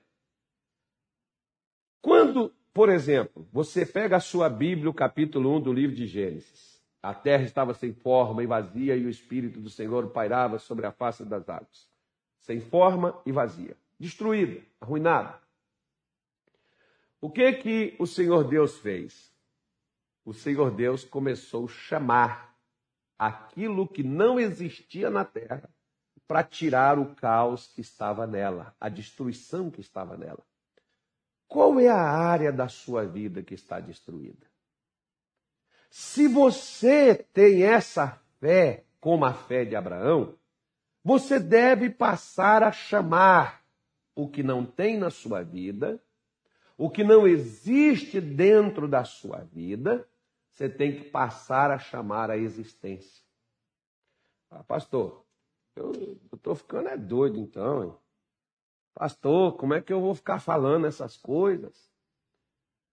Quando 2.04 2.52
por 2.74 2.88
exemplo, 2.88 3.46
você 3.52 3.86
pega 3.86 4.16
a 4.16 4.20
sua 4.20 4.50
Bíblia, 4.50 4.90
o 4.90 4.94
capítulo 4.94 5.56
1 5.56 5.60
do 5.60 5.72
livro 5.72 5.94
de 5.94 6.08
Gênesis. 6.08 6.82
A 7.00 7.14
terra 7.14 7.44
estava 7.44 7.72
sem 7.72 7.92
forma 7.92 8.42
e 8.42 8.46
vazia, 8.46 8.96
e 8.96 9.06
o 9.06 9.08
Espírito 9.08 9.60
do 9.60 9.70
Senhor 9.70 10.10
pairava 10.10 10.58
sobre 10.58 10.84
a 10.84 10.90
face 10.90 11.24
das 11.24 11.48
águas. 11.48 11.88
Sem 12.40 12.60
forma 12.60 13.16
e 13.24 13.30
vazia. 13.30 13.76
Destruída, 13.98 14.60
arruinada. 14.80 15.38
O 17.20 17.30
que 17.30 17.52
que 17.52 17.96
o 17.96 18.08
Senhor 18.08 18.42
Deus 18.42 18.76
fez? 18.80 19.32
O 20.24 20.34
Senhor 20.34 20.72
Deus 20.72 21.04
começou 21.04 21.66
a 21.66 21.68
chamar 21.68 22.56
aquilo 23.16 23.86
que 23.86 24.02
não 24.02 24.40
existia 24.40 25.08
na 25.10 25.24
terra 25.24 25.70
para 26.26 26.42
tirar 26.42 26.98
o 26.98 27.14
caos 27.14 27.68
que 27.68 27.82
estava 27.82 28.26
nela, 28.26 28.74
a 28.80 28.88
destruição 28.88 29.70
que 29.70 29.80
estava 29.80 30.16
nela. 30.16 30.42
Qual 31.48 31.78
é 31.78 31.88
a 31.88 32.00
área 32.00 32.52
da 32.52 32.68
sua 32.68 33.04
vida 33.04 33.42
que 33.42 33.54
está 33.54 33.80
destruída? 33.80 34.46
Se 35.90 36.26
você 36.26 37.14
tem 37.32 37.62
essa 37.62 38.20
fé, 38.40 38.84
como 39.00 39.24
a 39.24 39.32
fé 39.32 39.64
de 39.64 39.76
Abraão, 39.76 40.34
você 41.04 41.38
deve 41.38 41.90
passar 41.90 42.62
a 42.62 42.72
chamar 42.72 43.64
o 44.14 44.28
que 44.28 44.42
não 44.42 44.64
tem 44.64 44.98
na 44.98 45.10
sua 45.10 45.42
vida, 45.42 46.02
o 46.76 46.90
que 46.90 47.04
não 47.04 47.26
existe 47.26 48.20
dentro 48.20 48.88
da 48.88 49.04
sua 49.04 49.38
vida, 49.52 50.08
você 50.50 50.68
tem 50.68 50.96
que 50.96 51.10
passar 51.10 51.70
a 51.70 51.78
chamar 51.78 52.30
a 52.30 52.36
existência. 52.36 53.22
Ah, 54.50 54.62
pastor, 54.62 55.24
eu 55.76 55.92
estou 56.32 56.54
ficando 56.54 56.88
é 56.88 56.96
doido 56.96 57.38
então. 57.38 57.84
Hein? 57.84 57.94
Pastor, 58.94 59.56
como 59.56 59.74
é 59.74 59.80
que 59.80 59.92
eu 59.92 60.00
vou 60.00 60.14
ficar 60.14 60.38
falando 60.38 60.86
essas 60.86 61.16
coisas? 61.16 61.92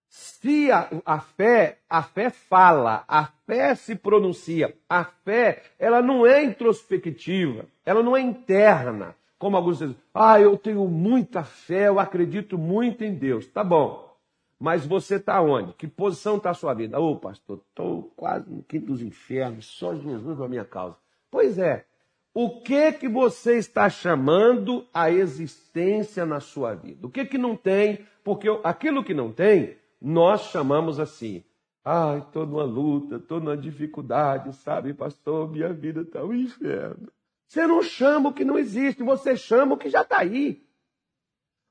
Se 0.08 0.70
a, 0.70 0.90
a, 1.06 1.20
fé, 1.20 1.78
a 1.88 2.02
fé 2.02 2.28
fala, 2.28 3.04
a 3.08 3.26
fé 3.46 3.74
se 3.74 3.94
pronuncia, 3.94 4.76
a 4.88 5.04
fé, 5.04 5.62
ela 5.78 6.02
não 6.02 6.26
é 6.26 6.44
introspectiva, 6.44 7.64
ela 7.84 8.02
não 8.02 8.16
é 8.16 8.20
interna, 8.20 9.16
como 9.38 9.56
alguns 9.56 9.78
dizem, 9.78 9.96
ah, 10.12 10.38
eu 10.38 10.58
tenho 10.58 10.86
muita 10.86 11.42
fé, 11.42 11.88
eu 11.88 11.98
acredito 11.98 12.58
muito 12.58 13.02
em 13.02 13.14
Deus. 13.14 13.46
Tá 13.46 13.64
bom, 13.64 14.14
mas 14.58 14.86
você 14.86 15.16
está 15.16 15.40
onde? 15.40 15.72
Que 15.72 15.88
posição 15.88 16.36
está 16.36 16.50
a 16.50 16.54
sua 16.54 16.74
vida? 16.74 17.00
Ô, 17.00 17.12
oh, 17.12 17.16
pastor, 17.16 17.60
estou 17.68 18.12
quase 18.14 18.48
no 18.48 18.62
quinto 18.62 18.86
dos 18.86 19.02
infernos, 19.02 19.66
só 19.66 19.94
Jesus 19.94 20.40
a 20.40 20.48
minha 20.48 20.64
causa. 20.64 20.96
Pois 21.30 21.58
é, 21.58 21.86
o 22.34 22.60
que 22.62 22.92
que 22.92 23.08
você 23.08 23.58
está 23.58 23.90
chamando 23.90 24.86
a 24.92 25.10
existência 25.10 26.24
na 26.24 26.40
sua 26.40 26.74
vida? 26.74 27.06
O 27.06 27.10
que 27.10 27.26
que 27.26 27.36
não 27.36 27.54
tem? 27.54 28.06
Porque 28.24 28.48
aquilo 28.64 29.04
que 29.04 29.12
não 29.12 29.30
tem, 29.30 29.76
nós 30.00 30.42
chamamos 30.50 30.98
assim. 30.98 31.44
Ai, 31.84 32.18
estou 32.18 32.46
numa 32.46 32.64
luta, 32.64 33.16
estou 33.16 33.40
numa 33.40 33.56
dificuldade, 33.56 34.54
sabe, 34.56 34.94
pastor? 34.94 35.50
Minha 35.50 35.72
vida 35.72 36.02
está 36.02 36.24
um 36.24 36.32
inferno. 36.32 37.12
Você 37.46 37.66
não 37.66 37.82
chama 37.82 38.30
o 38.30 38.32
que 38.32 38.44
não 38.44 38.58
existe, 38.58 39.02
você 39.02 39.36
chama 39.36 39.74
o 39.74 39.76
que 39.76 39.90
já 39.90 40.00
está 40.02 40.18
aí. 40.18 40.64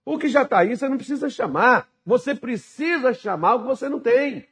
O 0.06 0.20
que 0.20 0.28
já 0.28 0.44
está 0.44 0.60
aí 0.60 0.76
você 0.76 0.88
não 0.88 0.98
precisa 0.98 1.30
chamar. 1.30 1.90
Você 2.06 2.36
precisa 2.36 3.14
chamar 3.14 3.56
o 3.56 3.60
que 3.62 3.68
você 3.68 3.90
não 3.90 4.00
tem. 4.00 4.48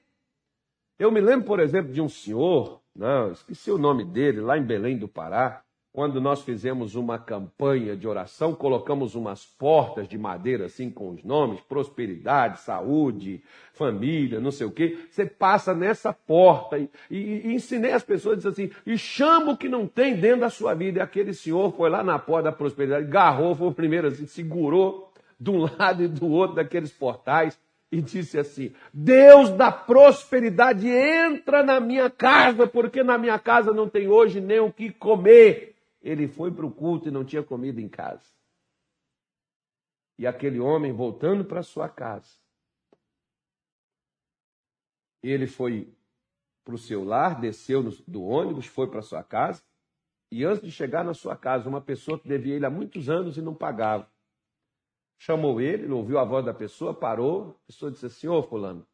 Eu 0.98 1.12
me 1.12 1.22
lembro, 1.22 1.46
por 1.46 1.60
exemplo, 1.60 1.94
de 1.94 2.02
um 2.02 2.10
senhor, 2.10 2.82
não, 2.96 3.32
esqueci 3.32 3.72
o 3.72 3.78
nome 3.78 4.04
dele, 4.04 4.42
lá 4.42 4.58
em 4.58 4.64
Belém 4.64 4.98
do 4.98 5.08
Pará, 5.08 5.64
quando 5.92 6.22
nós 6.22 6.44
fizemos 6.44 6.94
uma 6.94 7.18
campanha 7.18 7.96
de 7.96 8.08
oração, 8.08 8.54
colocamos 8.54 9.16
umas 9.16 9.44
portas 9.44 10.08
de 10.08 10.18
madeira 10.20 10.66
assim 10.66 10.90
com 10.90 11.10
os 11.10 11.24
nomes, 11.24 11.60
prosperidade, 11.62 12.60
saúde, 12.60 13.42
família, 13.74 14.40
não 14.40 14.52
sei 14.52 14.68
o 14.68 14.72
quê. 14.72 14.98
Você 15.10 15.26
passa 15.26 15.74
nessa 15.74 16.14
porta 16.14 16.78
e, 16.78 16.90
e, 17.10 17.48
e 17.48 17.54
ensinei 17.54 17.92
as 17.92 18.04
pessoas, 18.04 18.46
assim, 18.46 18.70
e 18.86 18.98
chama 18.98 19.54
o 19.54 19.58
que 19.58 19.68
não 19.68 19.88
tem 19.88 20.16
dentro 20.16 20.42
da 20.42 20.50
sua 20.50 20.76
vida. 20.76 21.00
E 21.00 21.02
aquele 21.02 21.34
senhor 21.34 21.76
foi 21.76 21.90
lá 21.90 22.04
na 22.04 22.20
porta 22.20 22.44
da 22.44 22.52
prosperidade, 22.52 23.08
garrou, 23.08 23.56
foi 23.56 23.68
o 23.68 23.74
primeiro 23.74 24.08
assim, 24.10 24.28
segurou 24.28 25.12
de 25.40 25.50
um 25.50 25.62
lado 25.78 26.04
e 26.04 26.08
do 26.08 26.30
outro 26.30 26.56
daqueles 26.58 26.92
portais 26.92 27.58
e 27.92 28.00
disse 28.00 28.38
assim: 28.38 28.72
Deus 28.94 29.50
da 29.50 29.72
prosperidade 29.72 30.88
entra 30.88 31.64
na 31.64 31.80
minha 31.80 32.12
casa, 32.12 32.68
porque 32.68 33.04
na 33.04 33.18
minha 33.18 33.40
casa 33.40 33.74
não 33.74 33.90
tem 33.90 34.08
hoje 34.08 34.40
nem 34.40 34.60
o 34.60 34.72
que 34.72 34.92
comer 34.92 35.79
ele 36.02 36.28
foi 36.28 36.52
para 36.52 36.66
o 36.66 36.72
culto 36.72 37.08
e 37.08 37.12
não 37.12 37.26
tinha 37.26 37.44
comida 37.44 37.82
em 37.82 37.90
casa. 37.90 38.34
E 40.18 40.28
aquele 40.28 40.60
homem, 40.60 40.92
voltando 40.92 41.46
para 41.46 41.64
sua 41.64 41.88
casa, 41.88 42.38
ele 45.24 45.48
foi 45.48 45.94
para 46.64 46.76
o 46.76 46.78
seu 46.78 47.04
lar, 47.04 47.40
desceu 47.40 47.84
do 48.08 48.24
ônibus, 48.24 48.66
foi 48.66 48.90
para 48.90 49.02
sua 49.02 49.24
casa, 49.24 49.64
e 50.32 50.44
antes 50.44 50.64
de 50.64 50.72
chegar 50.72 51.04
na 51.04 51.14
sua 51.14 51.36
casa, 51.36 51.68
uma 51.68 51.82
pessoa 51.82 52.20
que 52.20 52.28
devia 52.28 52.56
ele 52.56 52.66
há 52.66 52.70
muitos 52.70 53.10
anos 53.10 53.38
e 53.38 53.42
não 53.42 53.56
pagava, 53.56 54.10
chamou 55.18 55.60
ele, 55.60 55.92
ouviu 55.92 56.20
a 56.20 56.24
voz 56.24 56.46
da 56.46 56.54
pessoa, 56.54 56.94
parou, 56.94 57.60
a 57.64 57.68
pessoa 57.68 57.92
disse 57.92 58.06
assim, 58.06 58.28
ô 58.28 58.44
fulano, 58.44 58.88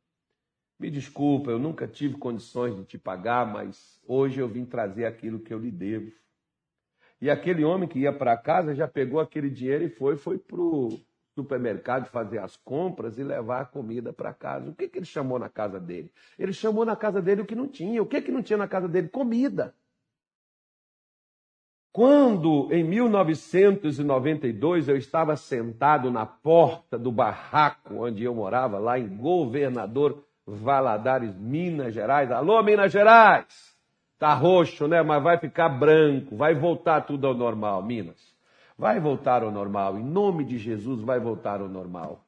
me 0.79 0.89
desculpa, 0.89 1.51
eu 1.51 1.59
nunca 1.59 1.88
tive 1.88 2.17
condições 2.17 2.75
de 2.75 2.85
te 2.85 2.97
pagar, 2.97 3.45
mas 3.45 4.01
hoje 4.05 4.39
eu 4.39 4.47
vim 4.47 4.65
trazer 4.65 5.05
aquilo 5.05 5.39
que 5.39 5.53
eu 5.53 5.59
lhe 5.59 5.71
devo. 5.71 6.12
E 7.25 7.29
aquele 7.32 7.65
homem 7.65 7.89
que 7.89 7.98
ia 7.98 8.13
para 8.13 8.38
casa 8.38 8.75
já 8.75 8.88
pegou 8.88 9.20
aquele 9.20 9.50
dinheiro 9.50 9.84
e 9.84 9.89
foi, 9.89 10.15
foi 10.15 10.38
para 10.38 10.62
o 10.62 10.89
supermercado 11.34 12.05
fazer 12.12 12.38
as 12.38 12.55
compras 12.55 13.17
e 13.17 13.24
levar 13.24 13.62
a 13.62 13.65
comida 13.65 14.13
para 14.13 14.32
casa. 14.32 14.70
O 14.70 14.75
que, 14.75 14.88
que 14.88 15.00
ele 15.00 15.08
chamou 15.08 15.39
na 15.39 15.50
casa 15.50 15.79
dele? 15.79 16.12
Ele 16.38 16.53
chamou 16.53 16.86
na 16.86 16.96
casa 16.96 17.24
dele 17.24 17.41
o 17.41 17.46
que 17.48 17.55
não 17.55 17.67
tinha. 17.67 18.00
O 18.00 18.05
que, 18.05 18.22
que 18.22 18.32
não 18.32 18.44
tinha 18.44 18.58
na 18.58 18.67
casa 18.67 18.88
dele? 18.88 19.08
Comida. 19.08 19.74
Quando, 21.91 22.72
em 22.72 22.84
1992, 22.84 24.88
eu 24.88 24.96
estava 24.96 25.36
sentado 25.36 26.12
na 26.12 26.27
porta 26.27 26.96
do 26.96 27.12
barraco 27.12 28.03
onde 28.03 28.24
eu 28.24 28.36
morava, 28.36 28.77
lá 28.77 29.00
em 29.00 29.17
Governador 29.17 30.24
Valadares, 30.46 31.36
Minas 31.36 31.91
Gerais. 31.91 32.29
Alô, 32.29 32.62
Minas 32.62 32.91
Gerais! 32.91 33.75
Tá 34.17 34.34
roxo, 34.34 34.88
né? 34.88 35.01
Mas 35.01 35.22
vai 35.22 35.38
ficar 35.38 35.69
branco, 35.69 36.36
vai 36.36 36.55
voltar 36.55 37.01
tudo 37.01 37.27
ao 37.27 37.34
normal, 37.34 37.84
Minas. 37.84 38.36
Vai 38.77 39.00
voltar 39.00 39.43
ao 39.43 39.51
normal, 39.51 39.98
em 39.98 40.03
nome 40.03 40.43
de 40.43 40.57
Jesus 40.57 41.01
vai 41.01 41.19
voltar 41.19 41.62
ao 41.62 41.69
normal. 41.69 42.25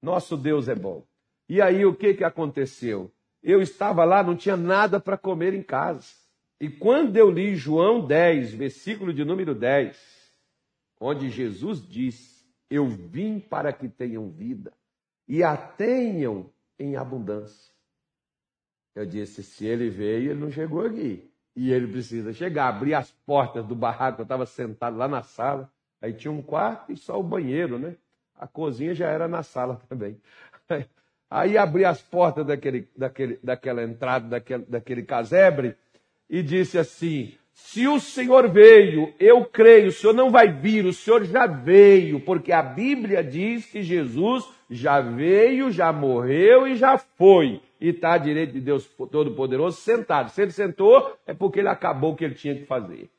Nosso 0.00 0.36
Deus 0.36 0.68
é 0.68 0.74
bom. 0.74 1.04
E 1.48 1.60
aí 1.60 1.84
o 1.84 1.94
que 1.94 2.14
que 2.14 2.24
aconteceu? 2.24 3.10
Eu 3.42 3.60
estava 3.60 4.04
lá, 4.04 4.22
não 4.22 4.34
tinha 4.34 4.56
nada 4.56 4.98
para 4.98 5.18
comer 5.18 5.54
em 5.54 5.62
casa. 5.62 6.06
E 6.60 6.68
quando 6.70 7.16
eu 7.16 7.30
li 7.30 7.54
João 7.54 8.06
10, 8.06 8.54
versículo 8.54 9.12
de 9.12 9.24
número 9.24 9.54
10, 9.54 9.96
onde 10.98 11.28
Jesus 11.28 11.86
diz: 11.86 12.44
Eu 12.70 12.88
vim 12.88 13.38
para 13.38 13.72
que 13.72 13.88
tenham 13.88 14.30
vida 14.30 14.72
e 15.28 15.42
a 15.42 15.56
tenham 15.56 16.50
em 16.78 16.96
abundância. 16.96 17.75
Eu 18.96 19.04
disse: 19.04 19.42
se 19.42 19.66
ele 19.66 19.90
veio, 19.90 20.30
ele 20.30 20.40
não 20.40 20.50
chegou 20.50 20.86
aqui. 20.86 21.30
E 21.54 21.70
ele 21.70 21.86
precisa 21.86 22.32
chegar. 22.32 22.68
Abri 22.68 22.94
as 22.94 23.10
portas 23.26 23.64
do 23.66 23.74
barraco, 23.74 24.22
eu 24.22 24.24
estava 24.24 24.46
sentado 24.46 24.96
lá 24.96 25.06
na 25.06 25.22
sala. 25.22 25.70
Aí 26.00 26.14
tinha 26.14 26.32
um 26.32 26.42
quarto 26.42 26.90
e 26.92 26.96
só 26.96 27.20
o 27.20 27.22
banheiro, 27.22 27.78
né? 27.78 27.94
A 28.34 28.46
cozinha 28.46 28.94
já 28.94 29.08
era 29.08 29.28
na 29.28 29.42
sala 29.42 29.80
também. 29.88 30.18
Aí 31.28 31.58
abri 31.58 31.84
as 31.84 32.00
portas 32.00 32.46
daquele, 32.46 32.88
daquele, 32.96 33.38
daquela 33.42 33.82
entrada, 33.82 34.28
daquele, 34.28 34.64
daquele 34.64 35.02
casebre, 35.02 35.76
e 36.30 36.42
disse 36.42 36.78
assim: 36.78 37.34
se 37.52 37.86
o 37.88 37.98
Senhor 37.98 38.48
veio, 38.48 39.12
eu 39.18 39.44
creio, 39.44 39.88
o 39.88 39.92
Senhor 39.92 40.12
não 40.12 40.30
vai 40.30 40.52
vir, 40.52 40.86
o 40.86 40.92
Senhor 40.92 41.24
já 41.24 41.46
veio, 41.46 42.20
porque 42.20 42.52
a 42.52 42.62
Bíblia 42.62 43.24
diz 43.24 43.66
que 43.66 43.82
Jesus 43.82 44.48
já 44.70 45.00
veio, 45.00 45.70
já 45.70 45.92
morreu 45.92 46.66
e 46.66 46.76
já 46.76 46.96
foi. 46.96 47.60
E 47.80 47.88
está 47.88 48.14
à 48.14 48.18
direita 48.18 48.52
de 48.52 48.60
Deus 48.60 48.86
Todo-Poderoso 48.86 49.78
sentado. 49.78 50.30
Se 50.30 50.42
ele 50.42 50.50
sentou, 50.50 51.16
é 51.26 51.34
porque 51.34 51.60
ele 51.60 51.68
acabou 51.68 52.12
o 52.12 52.16
que 52.16 52.24
ele 52.24 52.34
tinha 52.34 52.54
que 52.54 52.64
fazer. 52.64 53.10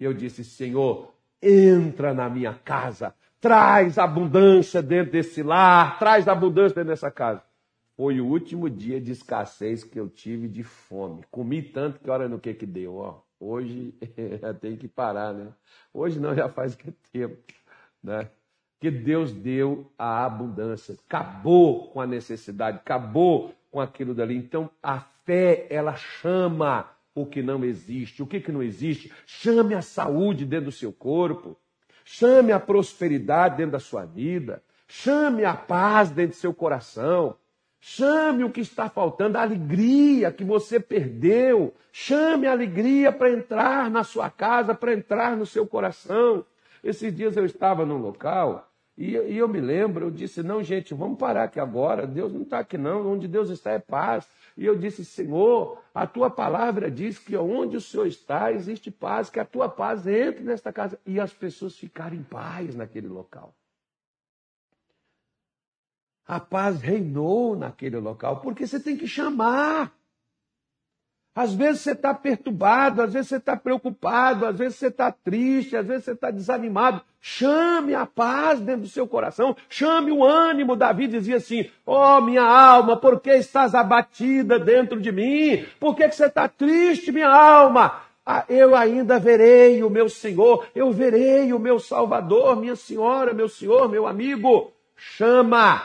E 0.00 0.04
eu 0.04 0.14
disse: 0.14 0.44
Senhor, 0.44 1.12
entra 1.42 2.14
na 2.14 2.28
minha 2.28 2.54
casa, 2.54 3.14
traz 3.40 3.98
abundância 3.98 4.82
dentro 4.82 5.12
desse 5.12 5.42
lar, 5.42 5.98
traz 5.98 6.26
abundância 6.26 6.76
dentro 6.76 6.90
dessa 6.90 7.10
casa. 7.10 7.42
Foi 7.96 8.20
o 8.20 8.26
último 8.26 8.70
dia 8.70 9.00
de 9.00 9.10
escassez 9.10 9.82
que 9.82 9.98
eu 9.98 10.08
tive 10.08 10.46
de 10.48 10.62
fome. 10.62 11.24
Comi 11.30 11.62
tanto 11.62 11.98
que 11.98 12.08
olha 12.08 12.28
no 12.28 12.38
que 12.38 12.54
que 12.54 12.64
deu, 12.64 12.94
ó. 12.96 13.20
Hoje 13.40 13.92
tem 14.60 14.76
que 14.76 14.88
parar, 14.88 15.32
né? 15.32 15.48
Hoje 15.92 16.20
não, 16.20 16.34
já 16.34 16.48
faz 16.48 16.74
que 16.74 16.92
tempo, 17.12 17.36
né? 18.02 18.30
Que 18.80 18.90
Deus 18.90 19.32
deu 19.32 19.90
a 19.98 20.24
abundância, 20.24 20.96
acabou 21.06 21.88
com 21.88 22.00
a 22.00 22.06
necessidade, 22.06 22.78
acabou 22.78 23.52
com 23.70 23.80
aquilo 23.80 24.14
dali. 24.14 24.36
Então, 24.36 24.70
a 24.82 25.00
fé, 25.24 25.66
ela 25.70 25.94
chama 25.96 26.88
o 27.14 27.26
que 27.26 27.42
não 27.42 27.64
existe. 27.64 28.22
O 28.22 28.26
que, 28.26 28.40
que 28.40 28.52
não 28.52 28.62
existe? 28.62 29.12
Chame 29.26 29.74
a 29.74 29.82
saúde 29.82 30.44
dentro 30.44 30.66
do 30.66 30.72
seu 30.72 30.92
corpo, 30.92 31.56
chame 32.04 32.52
a 32.52 32.60
prosperidade 32.60 33.56
dentro 33.56 33.72
da 33.72 33.80
sua 33.80 34.04
vida, 34.04 34.62
chame 34.86 35.44
a 35.44 35.54
paz 35.54 36.10
dentro 36.10 36.36
do 36.36 36.40
seu 36.40 36.54
coração. 36.54 37.36
Chame 37.80 38.42
o 38.42 38.50
que 38.50 38.60
está 38.60 38.90
faltando, 38.90 39.38
a 39.38 39.42
alegria 39.42 40.32
que 40.32 40.42
você 40.42 40.80
perdeu. 40.80 41.72
Chame 41.92 42.48
a 42.48 42.50
alegria 42.50 43.12
para 43.12 43.30
entrar 43.30 43.88
na 43.88 44.02
sua 44.02 44.28
casa, 44.28 44.74
para 44.74 44.92
entrar 44.92 45.36
no 45.36 45.46
seu 45.46 45.64
coração. 45.64 46.44
Esses 46.82 47.14
dias 47.14 47.36
eu 47.36 47.44
estava 47.44 47.86
num 47.86 47.98
local 47.98 48.67
e, 48.98 49.12
e 49.12 49.38
eu 49.38 49.46
me 49.46 49.60
lembro, 49.60 50.06
eu 50.06 50.10
disse: 50.10 50.42
Não, 50.42 50.60
gente, 50.60 50.92
vamos 50.92 51.18
parar 51.18 51.44
aqui 51.44 51.60
agora. 51.60 52.04
Deus 52.04 52.32
não 52.32 52.42
está 52.42 52.58
aqui, 52.58 52.76
não. 52.76 53.06
Onde 53.12 53.28
Deus 53.28 53.48
está 53.48 53.70
é 53.70 53.78
paz. 53.78 54.28
E 54.56 54.66
eu 54.66 54.76
disse: 54.76 55.04
Senhor, 55.04 55.80
a 55.94 56.04
tua 56.04 56.28
palavra 56.28 56.90
diz 56.90 57.16
que 57.16 57.36
onde 57.36 57.76
o 57.76 57.80
Senhor 57.80 58.08
está 58.08 58.50
existe 58.50 58.90
paz, 58.90 59.30
que 59.30 59.38
a 59.38 59.44
tua 59.44 59.68
paz 59.68 60.04
entre 60.04 60.42
nesta 60.42 60.72
casa. 60.72 60.98
E 61.06 61.20
as 61.20 61.32
pessoas 61.32 61.76
ficaram 61.76 62.16
em 62.16 62.24
paz 62.24 62.74
naquele 62.74 63.06
local. 63.06 63.54
A 66.26 66.40
paz 66.40 66.80
reinou 66.80 67.56
naquele 67.56 67.98
local, 67.98 68.40
porque 68.40 68.66
você 68.66 68.80
tem 68.80 68.96
que 68.96 69.06
chamar. 69.06 69.92
Às 71.36 71.54
vezes 71.54 71.82
você 71.82 71.92
está 71.92 72.12
perturbado, 72.12 73.00
às 73.00 73.12
vezes 73.12 73.28
você 73.28 73.36
está 73.36 73.56
preocupado, 73.56 74.44
às 74.44 74.58
vezes 74.58 74.76
você 74.76 74.88
está 74.88 75.12
triste, 75.12 75.76
às 75.76 75.86
vezes 75.86 76.04
você 76.04 76.12
está 76.12 76.32
desanimado. 76.32 77.00
Chame 77.20 77.94
a 77.94 78.06
paz 78.06 78.60
dentro 78.60 78.82
do 78.82 78.88
seu 78.88 79.06
coração, 79.06 79.56
chame 79.68 80.12
o 80.12 80.24
ânimo. 80.24 80.76
Davi 80.76 81.06
dizia 81.06 81.36
assim: 81.36 81.68
Oh, 81.84 82.20
minha 82.20 82.42
alma, 82.42 82.96
por 82.96 83.20
que 83.20 83.32
estás 83.32 83.74
abatida 83.74 84.58
dentro 84.58 85.00
de 85.00 85.10
mim? 85.10 85.64
Por 85.80 85.96
que, 85.96 86.08
que 86.08 86.14
você 86.14 86.26
está 86.26 86.48
triste, 86.48 87.10
minha 87.10 87.28
alma? 87.28 88.02
Ah, 88.24 88.44
eu 88.48 88.76
ainda 88.76 89.18
verei 89.18 89.82
o 89.82 89.90
meu 89.90 90.08
Senhor, 90.08 90.66
eu 90.74 90.92
verei 90.92 91.52
o 91.52 91.58
meu 91.58 91.80
Salvador, 91.80 92.56
minha 92.56 92.76
senhora, 92.76 93.32
meu 93.32 93.48
senhor, 93.48 93.88
meu 93.88 94.06
amigo. 94.06 94.70
Chama, 94.94 95.80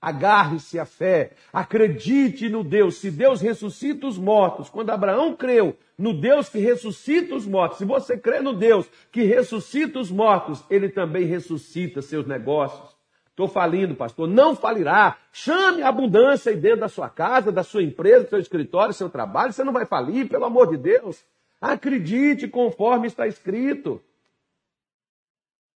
Agarre-se 0.00 0.78
à 0.78 0.84
fé, 0.84 1.32
acredite 1.52 2.48
no 2.48 2.62
Deus. 2.62 2.96
Se 2.96 3.10
Deus 3.10 3.40
ressuscita 3.40 4.06
os 4.06 4.18
mortos, 4.18 4.68
quando 4.68 4.90
Abraão 4.90 5.34
creu 5.34 5.76
no 5.98 6.12
Deus 6.12 6.48
que 6.48 6.58
ressuscita 6.58 7.34
os 7.34 7.46
mortos, 7.46 7.78
se 7.78 7.84
você 7.84 8.16
crê 8.16 8.40
no 8.40 8.52
Deus 8.52 8.86
que 9.10 9.22
ressuscita 9.22 9.98
os 9.98 10.10
mortos, 10.10 10.62
ele 10.70 10.90
também 10.90 11.24
ressuscita 11.24 12.02
seus 12.02 12.26
negócios. 12.26 12.94
Estou 13.36 13.48
falindo, 13.48 13.94
pastor. 13.94 14.26
Não 14.26 14.56
falirá. 14.56 15.18
Chame 15.30 15.82
a 15.82 15.88
abundância 15.88 16.50
aí 16.50 16.56
dentro 16.56 16.80
da 16.80 16.88
sua 16.88 17.10
casa, 17.10 17.52
da 17.52 17.62
sua 17.62 17.82
empresa, 17.82 18.24
do 18.24 18.30
seu 18.30 18.38
escritório, 18.38 18.94
do 18.94 18.96
seu 18.96 19.10
trabalho. 19.10 19.52
Você 19.52 19.62
não 19.62 19.74
vai 19.74 19.84
falir, 19.84 20.26
pelo 20.26 20.46
amor 20.46 20.70
de 20.70 20.78
Deus. 20.78 21.22
Acredite 21.60 22.48
conforme 22.48 23.06
está 23.06 23.26
escrito. 23.26 24.00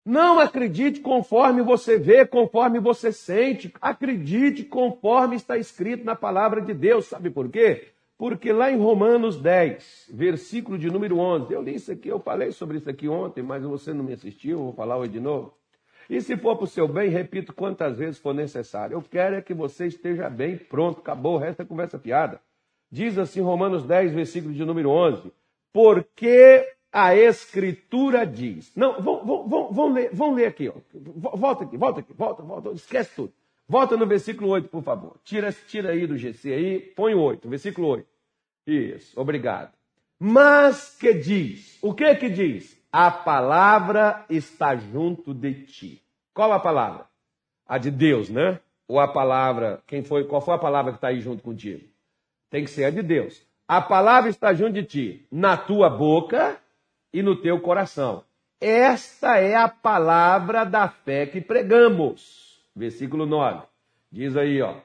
Não 0.09 0.39
acredite 0.39 1.01
conforme 1.01 1.61
você 1.61 1.99
vê, 1.99 2.25
conforme 2.25 2.81
você 2.81 3.13
sente. 3.13 3.71
Acredite 3.79 4.65
conforme 4.65 5.37
está 5.37 5.59
escrito 5.59 6.03
na 6.03 6.17
palavra 6.17 6.63
de 6.63 6.73
Deus. 6.73 7.05
Sabe 7.05 7.29
por 7.29 7.51
quê? 7.51 7.89
Porque 8.17 8.51
lá 8.51 8.73
em 8.73 8.79
Romanos 8.79 9.39
10, 9.39 10.09
versículo 10.15 10.79
de 10.79 10.91
número 10.91 11.19
11, 11.19 11.53
eu 11.53 11.61
li 11.61 11.75
isso 11.75 11.93
aqui, 11.93 12.09
eu 12.09 12.19
falei 12.19 12.53
sobre 12.53 12.79
isso 12.79 12.89
aqui 12.89 13.07
ontem, 13.07 13.43
mas 13.43 13.63
você 13.63 13.93
não 13.93 14.03
me 14.03 14.15
assistiu, 14.15 14.57
vou 14.57 14.73
falar 14.73 14.97
hoje 14.97 15.13
de 15.13 15.21
novo. 15.21 15.53
E 16.09 16.23
se 16.23 16.39
for 16.39 16.57
para 16.57 16.65
o 16.65 16.67
seu 16.67 16.89
bem, 16.89 17.11
repito 17.11 17.53
quantas 17.53 17.99
vezes 17.99 18.17
for 18.19 18.33
necessário. 18.33 18.95
Eu 18.95 19.03
quero 19.03 19.37
é 19.37 19.43
que 19.43 19.53
você 19.53 19.89
esteja 19.89 20.31
bem, 20.31 20.57
pronto, 20.57 21.01
acabou, 21.01 21.35
o 21.35 21.39
resto 21.39 21.61
é 21.61 21.67
conversa 21.67 21.99
piada. 21.99 22.41
Diz 22.91 23.19
assim 23.19 23.43
Romanos 23.43 23.85
10, 23.85 24.15
versículo 24.15 24.55
de 24.55 24.65
número 24.65 24.89
11: 24.89 25.31
Porque 25.71 26.78
a 26.93 27.15
Escritura 27.15 28.27
diz. 28.27 28.73
Não, 28.75 29.01
vão, 29.01 29.93
ler, 29.93 30.11
vão 30.13 30.35
ler 30.35 30.47
aqui, 30.47 30.69
ó. 30.69 30.75
Volta 31.37 31.65
aqui, 31.65 31.77
volta 31.77 32.01
aqui, 32.01 32.13
volta, 32.13 32.43
volta, 32.43 32.71
esquece 32.71 33.15
tudo. 33.15 33.33
Volta 33.69 33.97
no 33.97 34.07
versículo 34.07 34.49
8, 34.51 34.69
por 34.69 34.83
favor. 34.83 35.17
Tira, 35.23 35.53
tira 35.53 35.91
aí 35.91 36.07
do 36.07 36.17
GC 36.17 36.53
aí, 36.53 36.81
põe 36.81 37.15
o 37.15 37.21
8, 37.21 37.49
versículo 37.49 37.89
8. 37.89 38.07
Isso, 38.67 39.21
obrigado. 39.21 39.73
Mas 40.19 40.97
que 40.99 41.13
diz? 41.13 41.79
O 41.83 41.93
que 41.93 42.15
que 42.17 42.31
diz? 42.31 42.79
A 42.91 43.11
palavra 43.11 44.25
está 44.31 44.75
junto 44.75 45.35
de 45.35 45.67
ti. 45.67 46.03
Qual 46.33 46.51
a 46.53 46.59
palavra? 46.59 47.07
A 47.67 47.77
de 47.77 47.91
Deus, 47.91 48.31
né? 48.31 48.59
Ou 48.89 48.99
a 48.99 49.07
palavra, 49.07 49.83
quem 49.87 50.03
foi, 50.03 50.25
qual 50.25 50.41
foi 50.41 50.55
a 50.55 50.59
palavra 50.59 50.93
que 50.93 50.97
está 50.97 51.09
aí 51.09 51.21
junto 51.21 51.43
contigo? 51.43 51.85
Tem 52.49 52.65
que 52.65 52.71
ser 52.71 52.87
a 52.87 52.91
de 52.91 53.03
Deus. 53.03 53.47
A 53.67 53.83
palavra 53.83 54.31
está 54.31 54.55
junto 54.55 54.73
de 54.73 54.85
ti, 54.85 55.27
na 55.31 55.59
tua 55.59 55.91
boca 55.91 56.59
e 57.13 57.23
no 57.23 57.37
teu 57.37 57.61
coração. 57.61 58.25
Esta 58.61 59.39
é 59.39 59.55
a 59.55 59.69
palavra 59.69 60.65
da 60.65 60.89
fé 60.89 61.27
que 61.27 61.41
pregamos. 61.41 62.63
Versículo 62.75 63.27
9. 63.27 63.67
Diz 64.11 64.37
aí, 64.37 64.61
ó. 64.61 64.77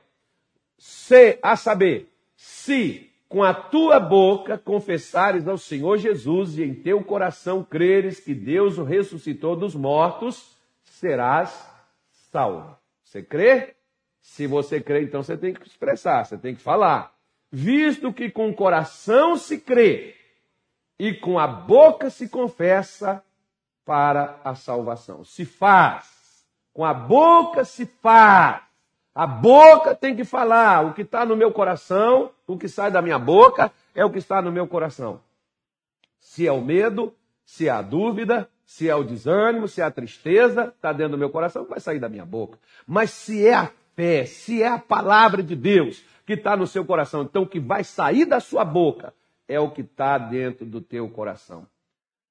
Se, 0.78 1.40
a 1.42 1.56
saber, 1.56 2.10
se 2.36 3.10
com 3.30 3.42
a 3.42 3.54
tua 3.54 4.00
boca 4.00 4.58
confessares 4.58 5.48
ao 5.48 5.58
Senhor 5.58 5.98
Jesus 5.98 6.58
e 6.58 6.64
em 6.64 6.76
teu 6.76 7.04
coração 7.04 7.64
creres 7.64 8.20
que 8.20 8.34
Deus 8.34 8.78
o 8.78 8.84
ressuscitou 8.84 9.56
dos 9.56 9.74
mortos, 9.74 10.56
serás 10.84 11.68
salvo. 12.32 12.78
Você 13.04 13.24
crê? 13.24 13.76
Se 14.22 14.46
você 14.46 14.80
crê, 14.80 15.04
então 15.04 15.24
você 15.24 15.36
tem 15.36 15.54
que 15.54 15.66
expressar, 15.66 16.24
você 16.26 16.38
tem 16.38 16.56
que 16.56 16.62
falar 16.62 17.14
visto 17.54 18.12
que 18.12 18.32
com 18.32 18.50
o 18.50 18.56
coração 18.56 19.38
se 19.38 19.60
crê 19.60 20.16
e 21.04 21.14
com 21.14 21.38
a 21.38 21.46
boca 21.46 22.10
se 22.10 22.30
confessa 22.30 23.22
para 23.84 24.40
a 24.42 24.56
salvação. 24.56 25.26
Se 25.26 25.44
faz, 25.44 26.46
com 26.72 26.86
a 26.86 26.94
boca 26.94 27.66
se 27.66 27.86
faz. 27.86 28.62
A 29.14 29.28
boca 29.28 29.94
tem 29.94 30.16
que 30.16 30.24
falar. 30.24 30.86
O 30.86 30.94
que 30.94 31.02
está 31.02 31.26
no 31.26 31.36
meu 31.36 31.52
coração, 31.52 32.32
o 32.48 32.58
que 32.58 32.70
sai 32.70 32.90
da 32.90 33.02
minha 33.02 33.20
boca, 33.20 33.70
é 33.94 34.06
o 34.06 34.10
que 34.10 34.18
está 34.18 34.42
no 34.42 34.50
meu 34.50 34.66
coração. 34.66 35.20
Se 36.22 36.48
é 36.48 36.52
o 36.54 36.62
medo, 36.62 37.14
se 37.44 37.68
é 37.68 37.72
a 37.72 37.82
dúvida, 37.82 38.50
se 38.66 38.88
é 38.88 38.96
o 38.96 39.04
desânimo, 39.04 39.68
se 39.68 39.82
é 39.82 39.84
a 39.84 39.92
tristeza, 39.92 40.74
está 40.74 40.94
dentro 40.94 41.12
do 41.12 41.18
meu 41.18 41.30
coração, 41.30 41.66
vai 41.66 41.82
sair 41.82 42.00
da 42.00 42.08
minha 42.08 42.26
boca. 42.26 42.58
Mas 42.88 43.12
se 43.12 43.46
é 43.46 43.54
a 43.54 43.70
fé, 43.94 44.26
se 44.26 44.64
é 44.64 44.70
a 44.70 44.80
palavra 44.80 45.44
de 45.44 45.54
Deus, 45.54 46.02
que 46.26 46.32
está 46.32 46.56
no 46.56 46.66
seu 46.66 46.86
coração. 46.86 47.24
Então, 47.24 47.44
o 47.44 47.48
que 47.48 47.60
vai 47.60 47.84
sair 47.84 48.24
da 48.24 48.40
sua 48.40 48.64
boca 48.64 49.14
é 49.48 49.60
o 49.60 49.72
que 49.72 49.82
está 49.82 50.18
dentro 50.18 50.66
do 50.66 50.82
teu 50.82 51.10
coração. 51.10 51.68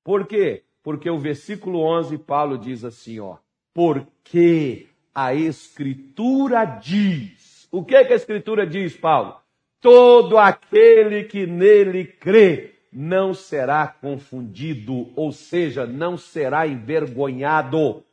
Por 0.04 0.26
quê? 0.26 0.64
Porque 0.82 1.08
o 1.08 1.18
versículo 1.18 1.80
11, 1.80 2.18
Paulo 2.18 2.58
diz 2.58 2.84
assim, 2.84 3.20
ó. 3.20 3.36
Porque 3.72 4.88
a 5.14 5.34
Escritura 5.34 6.64
diz. 6.64 7.68
O 7.70 7.84
que, 7.84 8.04
que 8.04 8.12
a 8.12 8.16
Escritura 8.16 8.66
diz, 8.66 8.96
Paulo? 8.96 9.36
Todo 9.80 10.38
aquele 10.38 11.24
que 11.24 11.46
nele 11.46 12.04
crê 12.04 12.74
não 12.92 13.32
será 13.32 13.86
confundido, 13.88 15.10
ou 15.16 15.32
seja, 15.32 15.86
não 15.86 16.18
será 16.18 16.66
envergonhado, 16.66 18.04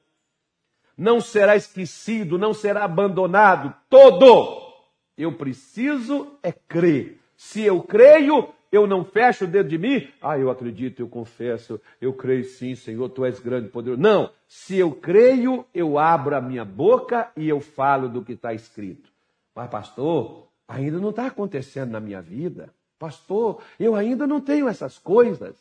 não 0.98 1.20
será 1.20 1.56
esquecido, 1.56 2.38
não 2.38 2.54
será 2.54 2.86
abandonado. 2.86 3.74
Todo 3.90 4.74
eu 5.18 5.34
preciso 5.34 6.40
é 6.42 6.52
crer. 6.52 7.20
Se 7.36 7.62
eu 7.62 7.82
creio, 7.82 8.50
eu 8.72 8.86
não 8.86 9.04
fecho 9.04 9.46
o 9.46 9.48
dedo 9.48 9.70
de 9.70 9.78
mim. 9.78 10.08
Ah, 10.22 10.38
eu 10.38 10.50
acredito, 10.50 11.00
eu 11.00 11.08
confesso, 11.08 11.82
eu 12.00 12.14
creio 12.14 12.44
sim, 12.44 12.76
Senhor, 12.76 13.10
tu 13.10 13.26
és 13.26 13.40
grande 13.40 13.70
poderoso. 13.70 14.02
Não. 14.02 14.32
Se 14.48 14.78
eu 14.78 14.92
creio, 14.92 15.66
eu 15.74 15.98
abro 15.98 16.36
a 16.36 16.42
minha 16.42 16.64
boca 16.64 17.32
e 17.36 17.50
eu 17.50 17.60
falo 17.60 18.08
do 18.08 18.24
que 18.24 18.34
está 18.34 18.54
escrito. 18.54 19.12
Mas, 19.56 19.70
pastor, 19.70 20.48
ainda 20.68 21.00
não 21.00 21.10
está 21.10 21.28
acontecendo 21.28 21.92
na 21.92 22.00
minha 22.00 22.22
vida. 22.22 22.74
Pastor, 22.98 23.62
eu 23.80 23.96
ainda 23.96 24.28
não 24.28 24.40
tenho 24.42 24.68
essas 24.68 24.98
coisas. 24.98 25.56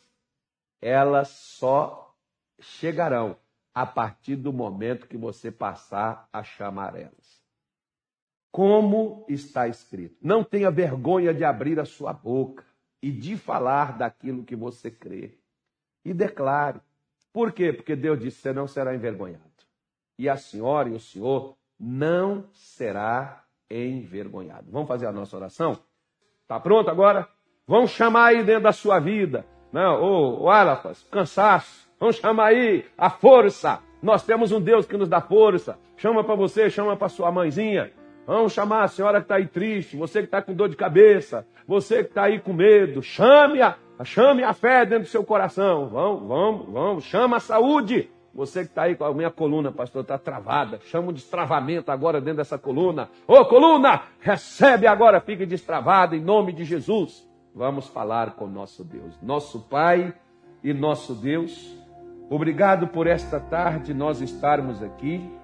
Elas 0.81 1.29
só 1.29 2.15
chegarão 2.59 3.35
a 3.73 3.85
partir 3.85 4.35
do 4.35 4.53
momento 4.53 5.07
que 5.07 5.17
você 5.17 5.51
passar 5.51 6.27
a 6.31 6.43
chamar 6.43 6.95
elas 6.95 7.39
como 8.51 9.25
está 9.29 9.67
escrito. 9.67 10.17
Não 10.21 10.43
tenha 10.43 10.71
vergonha 10.71 11.33
de 11.33 11.43
abrir 11.43 11.79
a 11.79 11.85
sua 11.85 12.11
boca 12.11 12.65
e 13.01 13.11
de 13.11 13.37
falar 13.37 13.97
daquilo 13.97 14.43
que 14.43 14.55
você 14.55 14.91
crê. 14.91 15.37
E 16.03 16.13
declare. 16.13 16.79
Por 17.31 17.51
quê? 17.51 17.71
Porque 17.71 17.95
Deus 17.95 18.19
disse: 18.19 18.41
você 18.41 18.53
não 18.53 18.67
será 18.67 18.95
envergonhado. 18.95 19.43
E 20.17 20.27
a 20.27 20.35
senhora 20.35 20.89
e 20.89 20.93
o 20.93 20.99
senhor 20.99 21.55
não 21.79 22.45
será 22.51 23.43
envergonhado. 23.69 24.69
Vamos 24.71 24.87
fazer 24.87 25.05
a 25.05 25.11
nossa 25.11 25.37
oração? 25.37 25.79
Está 26.41 26.59
pronto 26.59 26.89
agora? 26.89 27.27
Vamos 27.67 27.91
chamar 27.91 28.27
aí 28.27 28.43
dentro 28.43 28.63
da 28.63 28.71
sua 28.71 28.99
vida. 28.99 29.45
Não, 29.71 30.01
ô 30.41 30.49
Alafas, 30.49 31.03
cansaço. 31.11 31.87
Vamos 31.99 32.15
chamar 32.15 32.47
aí 32.47 32.85
a 32.97 33.09
força. 33.09 33.79
Nós 34.01 34.25
temos 34.25 34.51
um 34.51 34.59
Deus 34.59 34.85
que 34.85 34.97
nos 34.97 35.07
dá 35.07 35.21
força. 35.21 35.77
Chama 35.95 36.23
para 36.23 36.35
você, 36.35 36.69
chama 36.69 36.97
para 36.97 37.09
sua 37.09 37.31
mãezinha. 37.31 37.91
Vamos 38.29 38.53
chamar 38.53 38.83
a 38.83 38.87
senhora 38.87 39.17
que 39.17 39.25
está 39.25 39.37
aí 39.37 39.47
triste, 39.47 39.97
você 39.97 40.19
que 40.19 40.25
está 40.25 40.39
com 40.39 40.53
dor 40.53 40.69
de 40.69 40.75
cabeça, 40.75 41.47
você 41.67 42.03
que 42.03 42.09
está 42.09 42.25
aí 42.25 42.39
com 42.39 42.53
medo. 42.53 43.01
Chame-a, 43.01 43.75
chame 44.03 44.43
a 44.43 44.53
fé 44.53 44.85
dentro 44.85 45.05
do 45.05 45.09
seu 45.09 45.23
coração. 45.23 45.89
Vamos, 45.89 46.27
vamos, 46.27 46.69
vamos. 46.71 47.03
Chama 47.05 47.37
a 47.37 47.39
saúde. 47.39 48.07
Você 48.31 48.59
que 48.59 48.67
está 48.67 48.83
aí 48.83 48.95
com 48.95 49.03
a 49.03 49.11
minha 49.15 49.31
coluna, 49.31 49.71
pastor, 49.71 50.03
está 50.03 50.15
travada. 50.15 50.79
Chama 50.91 51.09
um 51.09 51.11
destravamento 51.11 51.91
agora 51.91 52.21
dentro 52.21 52.37
dessa 52.37 52.59
coluna. 52.59 53.09
Ô 53.25 53.43
coluna, 53.45 54.03
recebe 54.19 54.85
agora, 54.85 55.19
fique 55.19 55.43
destravada 55.43 56.15
em 56.15 56.21
nome 56.21 56.53
de 56.53 56.63
Jesus. 56.65 57.27
Vamos 57.55 57.87
falar 57.87 58.35
com 58.35 58.45
nosso 58.45 58.83
Deus, 58.83 59.19
nosso 59.23 59.61
Pai 59.61 60.13
e 60.63 60.71
nosso 60.71 61.15
Deus. 61.15 61.75
Obrigado 62.29 62.89
por 62.89 63.07
esta 63.07 63.39
tarde 63.39 63.91
nós 63.91 64.21
estarmos 64.21 64.83
aqui 64.83 65.38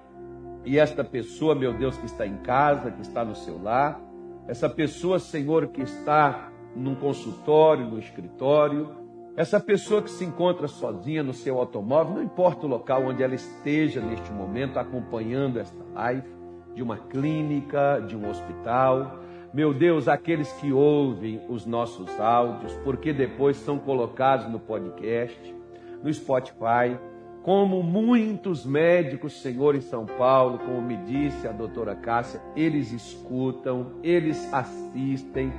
e 0.66 0.80
esta 0.80 1.04
pessoa, 1.04 1.54
meu 1.54 1.72
Deus, 1.72 1.96
que 1.96 2.06
está 2.06 2.26
em 2.26 2.38
casa, 2.38 2.90
que 2.90 3.00
está 3.00 3.24
no 3.24 3.36
seu 3.36 3.62
lar, 3.62 4.00
essa 4.48 4.68
pessoa, 4.68 5.20
Senhor, 5.20 5.68
que 5.68 5.80
está 5.80 6.50
num 6.74 6.96
consultório, 6.96 7.86
no 7.86 8.00
escritório, 8.00 8.90
essa 9.36 9.60
pessoa 9.60 10.02
que 10.02 10.10
se 10.10 10.24
encontra 10.24 10.66
sozinha 10.66 11.22
no 11.22 11.32
seu 11.32 11.58
automóvel, 11.58 12.16
não 12.16 12.22
importa 12.22 12.66
o 12.66 12.68
local 12.68 13.04
onde 13.04 13.22
ela 13.22 13.34
esteja 13.34 14.00
neste 14.00 14.32
momento 14.32 14.78
acompanhando 14.78 15.60
esta 15.60 15.84
live, 15.94 16.28
de 16.74 16.82
uma 16.82 16.98
clínica, 16.98 18.02
de 18.06 18.16
um 18.16 18.28
hospital. 18.28 19.20
Meu 19.54 19.72
Deus, 19.72 20.08
aqueles 20.08 20.52
que 20.54 20.72
ouvem 20.72 21.40
os 21.48 21.64
nossos 21.64 22.08
áudios, 22.18 22.72
porque 22.82 23.12
depois 23.12 23.56
são 23.56 23.78
colocados 23.78 24.48
no 24.50 24.58
podcast, 24.58 25.54
no 26.02 26.12
Spotify, 26.12 26.98
como 27.46 27.80
muitos 27.80 28.66
médicos, 28.66 29.40
Senhor, 29.40 29.76
em 29.76 29.80
São 29.80 30.04
Paulo, 30.04 30.58
como 30.58 30.82
me 30.82 30.96
disse 30.96 31.46
a 31.46 31.52
doutora 31.52 31.94
Cássia, 31.94 32.40
eles 32.56 32.90
escutam, 32.90 33.92
eles 34.02 34.52
assistem, 34.52 35.52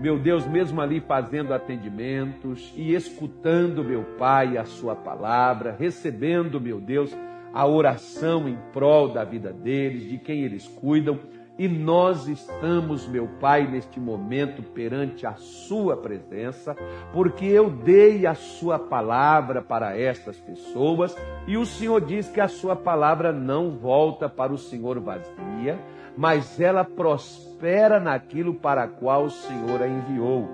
meu 0.00 0.18
Deus, 0.18 0.46
mesmo 0.46 0.80
ali 0.80 1.00
fazendo 1.00 1.52
atendimentos 1.52 2.72
e 2.74 2.94
escutando, 2.94 3.84
meu 3.84 4.04
Pai, 4.18 4.56
a 4.56 4.64
Sua 4.64 4.96
palavra, 4.96 5.76
recebendo, 5.78 6.58
meu 6.58 6.80
Deus, 6.80 7.14
a 7.52 7.66
oração 7.66 8.48
em 8.48 8.56
prol 8.72 9.10
da 9.10 9.22
vida 9.22 9.52
deles, 9.52 10.08
de 10.08 10.16
quem 10.16 10.44
eles 10.44 10.66
cuidam. 10.66 11.20
E 11.56 11.68
nós 11.68 12.26
estamos, 12.26 13.06
meu 13.06 13.28
Pai, 13.40 13.64
neste 13.64 14.00
momento 14.00 14.60
perante 14.60 15.24
a 15.24 15.34
Sua 15.34 15.96
presença, 15.96 16.74
porque 17.12 17.44
eu 17.44 17.70
dei 17.70 18.26
a 18.26 18.34
Sua 18.34 18.76
palavra 18.76 19.62
para 19.62 19.96
estas 19.96 20.36
pessoas 20.40 21.16
e 21.46 21.56
o 21.56 21.64
Senhor 21.64 22.00
diz 22.00 22.28
que 22.28 22.40
a 22.40 22.48
Sua 22.48 22.74
palavra 22.74 23.32
não 23.32 23.70
volta 23.70 24.28
para 24.28 24.52
o 24.52 24.58
Senhor 24.58 24.98
vazia, 24.98 25.78
mas 26.16 26.58
ela 26.58 26.84
prospera 26.84 28.00
naquilo 28.00 28.54
para 28.54 28.88
qual 28.88 29.24
o 29.24 29.30
Senhor 29.30 29.80
a 29.80 29.86
enviou. 29.86 30.48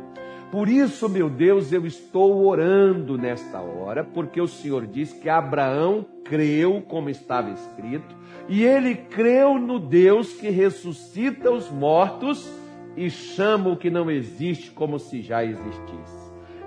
Por 0.50 0.68
isso, 0.68 1.08
meu 1.08 1.30
Deus, 1.30 1.72
eu 1.72 1.86
estou 1.86 2.44
orando 2.44 3.16
nesta 3.16 3.60
hora, 3.60 4.02
porque 4.02 4.40
o 4.40 4.48
Senhor 4.48 4.84
diz 4.84 5.12
que 5.12 5.28
Abraão 5.28 6.04
creu 6.24 6.82
como 6.82 7.08
estava 7.08 7.50
escrito 7.50 8.16
e 8.48 8.64
ele 8.64 8.96
creu 8.96 9.58
no 9.58 9.78
Deus 9.78 10.32
que 10.32 10.50
ressuscita 10.50 11.52
os 11.52 11.70
mortos 11.70 12.50
e 12.96 13.08
chama 13.08 13.70
o 13.70 13.76
que 13.76 13.90
não 13.90 14.10
existe 14.10 14.72
como 14.72 14.98
se 14.98 15.22
já 15.22 15.44
existisse. 15.44 16.20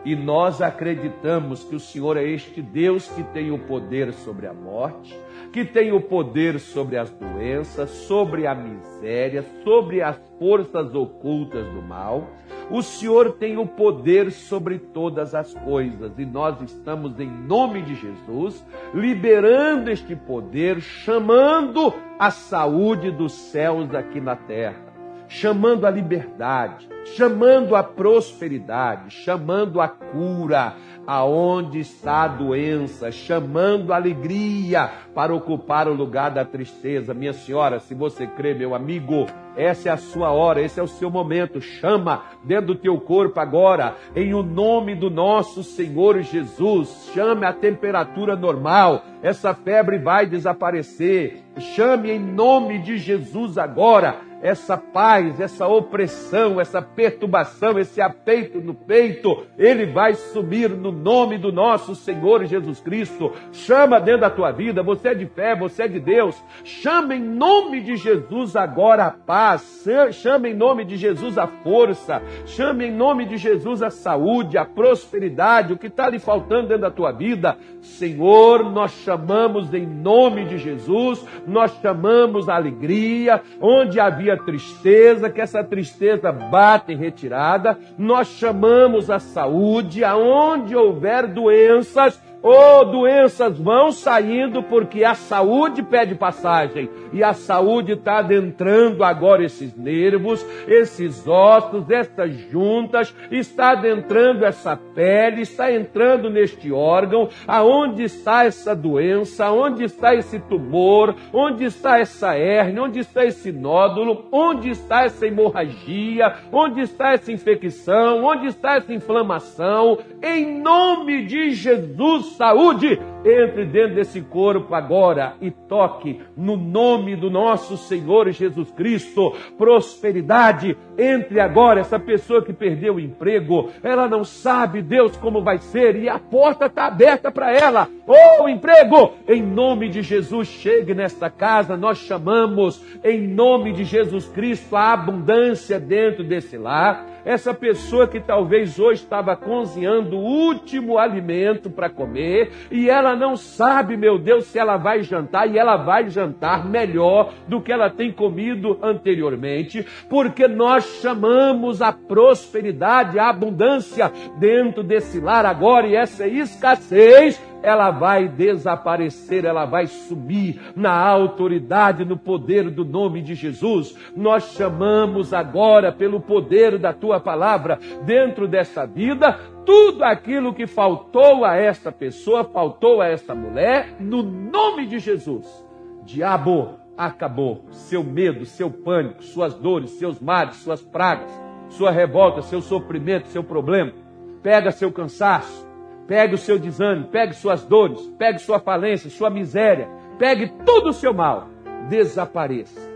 e 0.06 0.15
nós 0.15 0.62
acreditamos 0.62 1.63
que 1.63 1.76
o 1.76 1.80
Senhor 1.80 2.17
é 2.17 2.24
este 2.24 2.62
Deus 2.62 3.08
que 3.08 3.24
tem 3.24 3.52
o 3.52 3.60
poder 3.60 4.12
sobre 4.13 4.48
a 4.48 4.54
morte, 4.54 5.17
que 5.54 5.63
tem 5.63 5.92
o 5.92 6.02
poder 6.02 6.60
sobre 6.60 6.98
as 6.98 7.12
doenças, 7.12 7.92
sobre 7.92 8.48
a 8.48 8.56
miséria, 8.56 9.46
sobre 9.63 10.02
as 10.02 10.20
forças 10.39 10.96
ocultas 10.96 11.63
do 11.68 11.80
mal. 11.80 12.28
O 12.72 12.82
Senhor 12.82 13.34
tem 13.34 13.56
o 13.56 13.68
poder 13.68 14.32
sobre 14.32 14.80
todas 14.80 15.36
as 15.36 15.54
coisas 15.54 16.12
e 16.18 16.26
nós 16.26 16.60
estamos, 16.60 17.20
em 17.20 17.30
nome 17.30 17.84
de 17.84 17.94
Jesus, 17.94 18.66
liberando 18.96 19.92
este 19.92 20.16
poder, 20.16 20.82
chamando 20.82 21.94
a 22.18 22.32
saúde 22.32 23.12
dos 23.12 23.34
céus 23.34 23.94
aqui 23.94 24.20
na 24.20 24.36
terra 24.36 24.94
chamando 25.34 25.88
a 25.88 25.89
liberdade, 25.89 26.88
chamando 27.16 27.76
a 27.76 27.84
prosperidade, 27.84 29.10
chamando 29.10 29.82
a 29.82 29.88
cura, 29.88 30.76
aonde 31.06 31.80
está 31.80 32.24
a 32.24 32.28
doença, 32.28 33.12
chamando 33.12 33.92
a 33.92 33.96
alegria 33.96 34.89
para 35.13 35.34
ocupar 35.34 35.88
o 35.88 35.94
lugar 35.94 36.32
da 36.32 36.46
tristeza. 36.46 37.13
Minha 37.13 37.34
senhora, 37.34 37.80
se 37.80 37.94
você 37.94 38.26
crê, 38.26 38.54
meu 38.54 38.74
amigo, 38.74 39.26
essa 39.56 39.89
é 39.89 39.92
a 39.92 39.98
sua 39.98 40.32
hora, 40.32 40.62
esse 40.62 40.80
é 40.80 40.84
o 40.84 40.88
seu 40.88 41.10
momento. 41.10 41.62
Chama 41.62 42.24
dentro 42.44 42.68
do 42.68 42.76
teu 42.76 43.00
corpo 43.00 43.39
agora, 43.39 43.96
em 44.16 44.34
o 44.34 44.42
nome 44.42 44.96
do 44.96 45.10
nosso 45.10 45.63
Senhor 45.63 46.22
Jesus. 46.22 47.12
Chame 47.13 47.46
a 47.46 47.54
temperatura 47.54 48.36
normal. 48.36 49.04
Essa 49.22 49.54
febre 49.54 49.98
vai 49.98 50.26
desaparecer. 50.26 51.44
Chame 51.76 52.12
em 52.12 52.20
nome 52.20 52.80
de 52.80 52.98
Jesus 52.98 53.58
agora 53.58 54.33
essa 54.43 54.75
paz, 54.75 55.39
essa 55.39 55.65
opressão, 55.65 56.60
essa 56.60 56.82
perturbação, 56.82 57.79
esse 57.79 58.01
apeito 58.01 58.60
no 58.60 58.73
peito, 58.73 59.45
ele 59.58 59.86
vai 59.86 60.15
sumir 60.15 60.69
no 60.69 60.91
nome 60.91 61.38
do 61.38 61.49
nosso 61.49 61.95
Senhor 61.95 62.43
Jesus 62.43 62.82
Cristo. 62.82 63.32
Chama 63.53 64.01
dentro 64.01 64.21
da 64.21 64.29
tua 64.29 64.51
vida, 64.51 64.84
você 64.84 65.10
é 65.10 65.13
de 65.15 65.25
fé, 65.27 65.56
você 65.56 65.84
é 65.84 65.88
de 65.88 65.97
Deus. 65.97 66.36
Chama 66.65 67.15
em 67.15 67.21
nome 67.21 67.79
de 67.79 67.95
Jesus 67.95 68.58
agora 68.58 69.06
a 69.06 69.12
paz, 69.12 69.88
chama 70.12 70.49
em 70.49 70.53
nome 70.53 70.84
de 70.84 70.97
Jesus 70.97 71.38
a 71.38 71.47
força, 71.47 72.21
chama 72.45 72.84
em 72.84 72.91
nome 72.91 73.25
de 73.25 73.38
Jesus 73.38 73.82
a 73.82 73.89
saúde, 73.89 74.58
a 74.58 74.65
prosperidade, 74.65 75.71
o 75.71 75.77
que 75.77 75.88
está 75.88 76.10
lhe 76.10 76.19
faltando 76.19 76.67
dentro 76.67 76.82
da 76.82 76.91
tua 76.91 77.13
vida. 77.13 77.58
Senhor, 77.79 78.69
nós 78.69 78.91
chamamos 78.91 79.73
em 79.73 79.86
nome 79.86 80.43
de 80.43 80.58
Jesus, 80.58 81.25
nós 81.47 81.71
chamamos 81.82 82.49
a 82.49 82.56
alegria, 82.56 83.41
onde 83.62 84.01
havia 84.01 84.33
tristeza, 84.38 85.30
que 85.30 85.41
essa 85.41 85.63
tristeza 85.63 86.32
bate 86.32 86.93
retirada. 86.93 87.78
Nós 87.98 88.28
chamamos 88.28 89.10
a 89.10 89.19
saúde, 89.19 90.04
aonde 90.04 90.76
houver 90.76 91.28
doenças, 91.28 92.22
Oh, 92.45 92.84
doenças 92.84 93.58
vão 93.58 93.89
saindo 93.93 94.62
porque 94.63 95.06
a 95.06 95.13
saúde 95.13 95.82
pede 95.82 96.13
passagem. 96.13 96.89
E 97.13 97.23
a 97.23 97.32
saúde 97.32 97.93
está 97.93 98.17
adentrando 98.17 99.01
agora 99.01 99.45
esses 99.45 99.73
nervos, 99.77 100.45
esses 100.67 101.25
ossos, 101.25 101.89
essas 101.89 102.34
juntas, 102.51 103.15
está 103.32 103.71
adentrando 103.71 104.43
essa 104.43 104.75
pele, 104.75 105.43
está 105.43 105.71
entrando 105.71 106.29
neste 106.29 106.69
órgão. 106.69 107.29
Aonde 107.47 108.03
está 108.03 108.43
essa 108.43 108.75
doença? 108.75 109.49
Onde 109.49 109.86
está 109.86 110.13
esse 110.13 110.38
tumor? 110.38 111.15
Onde 111.32 111.63
está 111.63 111.97
essa 111.99 112.36
hérnia? 112.36 112.84
Onde 112.84 112.99
está 112.99 113.23
esse 113.23 113.53
nódulo? 113.53 114.25
Onde 114.34 114.69
está 114.69 115.06
essa 115.06 115.25
hemorragia? 115.25 116.36
Onde 116.51 116.82
está 116.82 117.13
essa 117.13 117.32
infecção? 117.32 118.25
Onde 118.25 118.47
está 118.47 118.75
essa 118.75 118.93
inflamação? 118.93 119.97
Em 120.21 120.60
nome 120.60 121.25
de 121.25 121.51
Jesus, 121.51 122.33
saúde, 122.34 123.00
entre 123.26 123.66
dentro 123.66 123.96
desse 123.96 124.22
corpo 124.22 124.74
agora 124.76 125.36
e 125.42 125.50
toque 125.52 126.22
no 126.36 126.58
nome 126.58 127.16
do 127.16 127.30
nosso 127.30 127.78
Senhor 127.78 128.32
Jesus 128.32 128.72
Cristo. 128.72 129.34
Prosperidade, 129.58 130.78
entre 130.98 131.40
agora. 131.40 131.80
Essa 131.80 132.00
pessoa 132.00 132.44
que 132.44 132.54
perdeu 132.54 132.96
o 132.96 133.00
emprego, 133.00 133.70
ela 133.82 134.08
não 134.08 134.24
sabe, 134.24 134.82
Deus, 134.82 135.16
como 135.18 135.42
vai 135.42 135.58
ser 135.58 135.96
e 135.96 136.10
a 136.10 136.20
porta 136.20 136.66
está 136.66 136.88
aberta 136.88 137.32
para 137.32 137.52
ela. 137.52 137.88
Oh, 138.06 138.48
emprego, 138.48 139.14
em 139.28 139.42
nome 139.42 139.90
de 139.90 140.02
Jesus, 140.02 140.48
chegue 140.48 140.94
nesta 140.94 141.30
casa. 141.30 141.78
Nós 141.78 142.00
chamamos, 142.00 142.84
em 143.04 143.28
nome 143.28 143.74
de 143.74 143.84
Jesus 143.84 144.28
Cristo, 144.28 144.76
a 144.76 144.94
abundância 144.94 145.80
dentro 145.80 146.24
desse 146.24 146.58
lar 146.58 147.14
essa 147.26 147.54
pessoa 147.54 148.08
que 148.08 148.20
talvez 148.20 148.80
hoje 148.80 149.04
estava 149.04 149.36
cozinhando 149.36 150.18
o 150.18 150.24
último 150.24 150.98
alimento 150.98 151.70
para 151.70 151.90
comer 151.90 152.52
e 152.70 152.90
ela 152.90 153.12
não 153.15 153.36
sabe, 153.36 153.97
meu 153.97 154.17
Deus, 154.17 154.45
se 154.45 154.60
ela 154.60 154.78
vai 154.78 155.04
jantar 155.04 155.49
e 155.49 155.58
ela 155.58 155.78
vai 155.78 156.10
jantar 156.10 156.65
melhor 156.65 157.34
do 157.47 157.62
que 157.62 157.71
ela 157.71 157.89
tem 157.89 158.12
comido 158.12 158.78
anteriormente, 158.82 159.86
porque 160.10 160.47
nós 160.47 160.86
chamamos 161.02 161.82
a 161.82 161.91
prosperidade, 161.91 163.19
a 163.19 163.30
abundância 163.30 164.12
dentro 164.39 164.84
desse 164.84 165.19
lar 165.19 165.45
agora 165.45 165.88
e 165.88 165.95
essa 165.95 166.28
escassez 166.28 167.41
ela 167.63 167.89
vai 167.89 168.28
desaparecer, 168.28 169.45
ela 169.45 169.65
vai 169.65 169.88
sumir 169.88 170.60
na 170.76 170.93
autoridade, 170.93 172.04
no 172.04 172.17
poder 172.17 172.69
do 172.69 172.84
nome 172.84 173.21
de 173.21 173.34
Jesus. 173.34 173.95
Nós 174.15 174.54
chamamos 174.54 175.34
agora, 175.34 175.91
pelo 175.91 176.19
poder 176.19 176.78
da 176.78 176.91
tua 176.91 177.21
palavra, 177.21 177.80
dentro 178.06 178.47
dessa 178.47 178.86
vida, 178.86 179.39
tudo 179.65 180.04
aquilo 180.04 180.54
que 180.54 180.67
faltou 180.67 181.45
a 181.45 181.56
esta 181.56 181.91
pessoa, 181.91 182.43
faltou 182.43 183.02
a 183.02 183.08
esta 183.08 183.34
mulher, 183.34 183.95
no 183.97 184.21
nome 184.21 184.86
de 184.86 184.99
Jesus. 184.99 185.65
Diabo, 186.04 186.78
acabou. 186.97 187.63
Seu 187.71 188.04
medo, 188.04 188.45
seu 188.45 188.69
pânico, 188.69 189.23
suas 189.23 189.54
dores, 189.54 189.91
seus 189.91 190.19
males, 190.19 190.58
suas 190.58 190.82
pragas, 190.82 191.32
sua 191.69 191.91
revolta, 191.91 192.41
seu 192.41 192.62
sofrimento, 192.62 193.28
seu 193.28 193.43
problema. 193.43 193.93
Pega 194.41 194.71
seu 194.71 194.91
cansaço, 194.91 195.62
Pegue 196.08 196.36
o 196.36 196.38
seu 196.38 196.60
desânimo, 196.60 197.08
pegue 197.08 197.34
suas 197.34 197.63
dores, 197.66 198.02
pegue 198.18 198.39
sua 198.39 198.60
falência, 198.60 199.10
sua 199.10 199.30
miséria, 199.30 199.88
pegue 200.18 200.52
todo 200.66 200.89
o 200.89 200.94
seu 200.94 201.13
mal, 201.13 201.48
desapareça. 201.89 202.92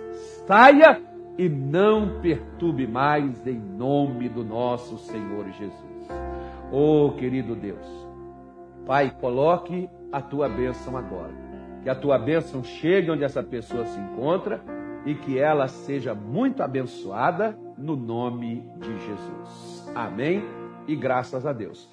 Saia 0.45 1.01
e 1.37 1.47
não 1.47 2.19
perturbe 2.21 2.87
mais 2.87 3.45
em 3.45 3.57
nome 3.57 4.27
do 4.27 4.43
nosso 4.43 4.97
Senhor 4.97 5.45
Jesus. 5.51 6.07
Oh, 6.71 7.11
querido 7.17 7.55
Deus, 7.55 8.07
Pai, 8.85 9.13
coloque 9.19 9.89
a 10.11 10.21
tua 10.21 10.47
bênção 10.47 10.97
agora. 10.97 11.33
Que 11.83 11.89
a 11.89 11.95
tua 11.95 12.17
bênção 12.17 12.63
chegue 12.63 13.11
onde 13.11 13.23
essa 13.23 13.43
pessoa 13.43 13.85
se 13.85 13.99
encontra 13.99 14.61
e 15.05 15.13
que 15.13 15.37
ela 15.37 15.67
seja 15.67 16.15
muito 16.15 16.63
abençoada 16.63 17.57
no 17.77 17.95
nome 17.95 18.67
de 18.77 18.97
Jesus. 18.99 19.91
Amém 19.93 20.43
e 20.87 20.95
graças 20.95 21.45
a 21.45 21.53
Deus. 21.53 21.89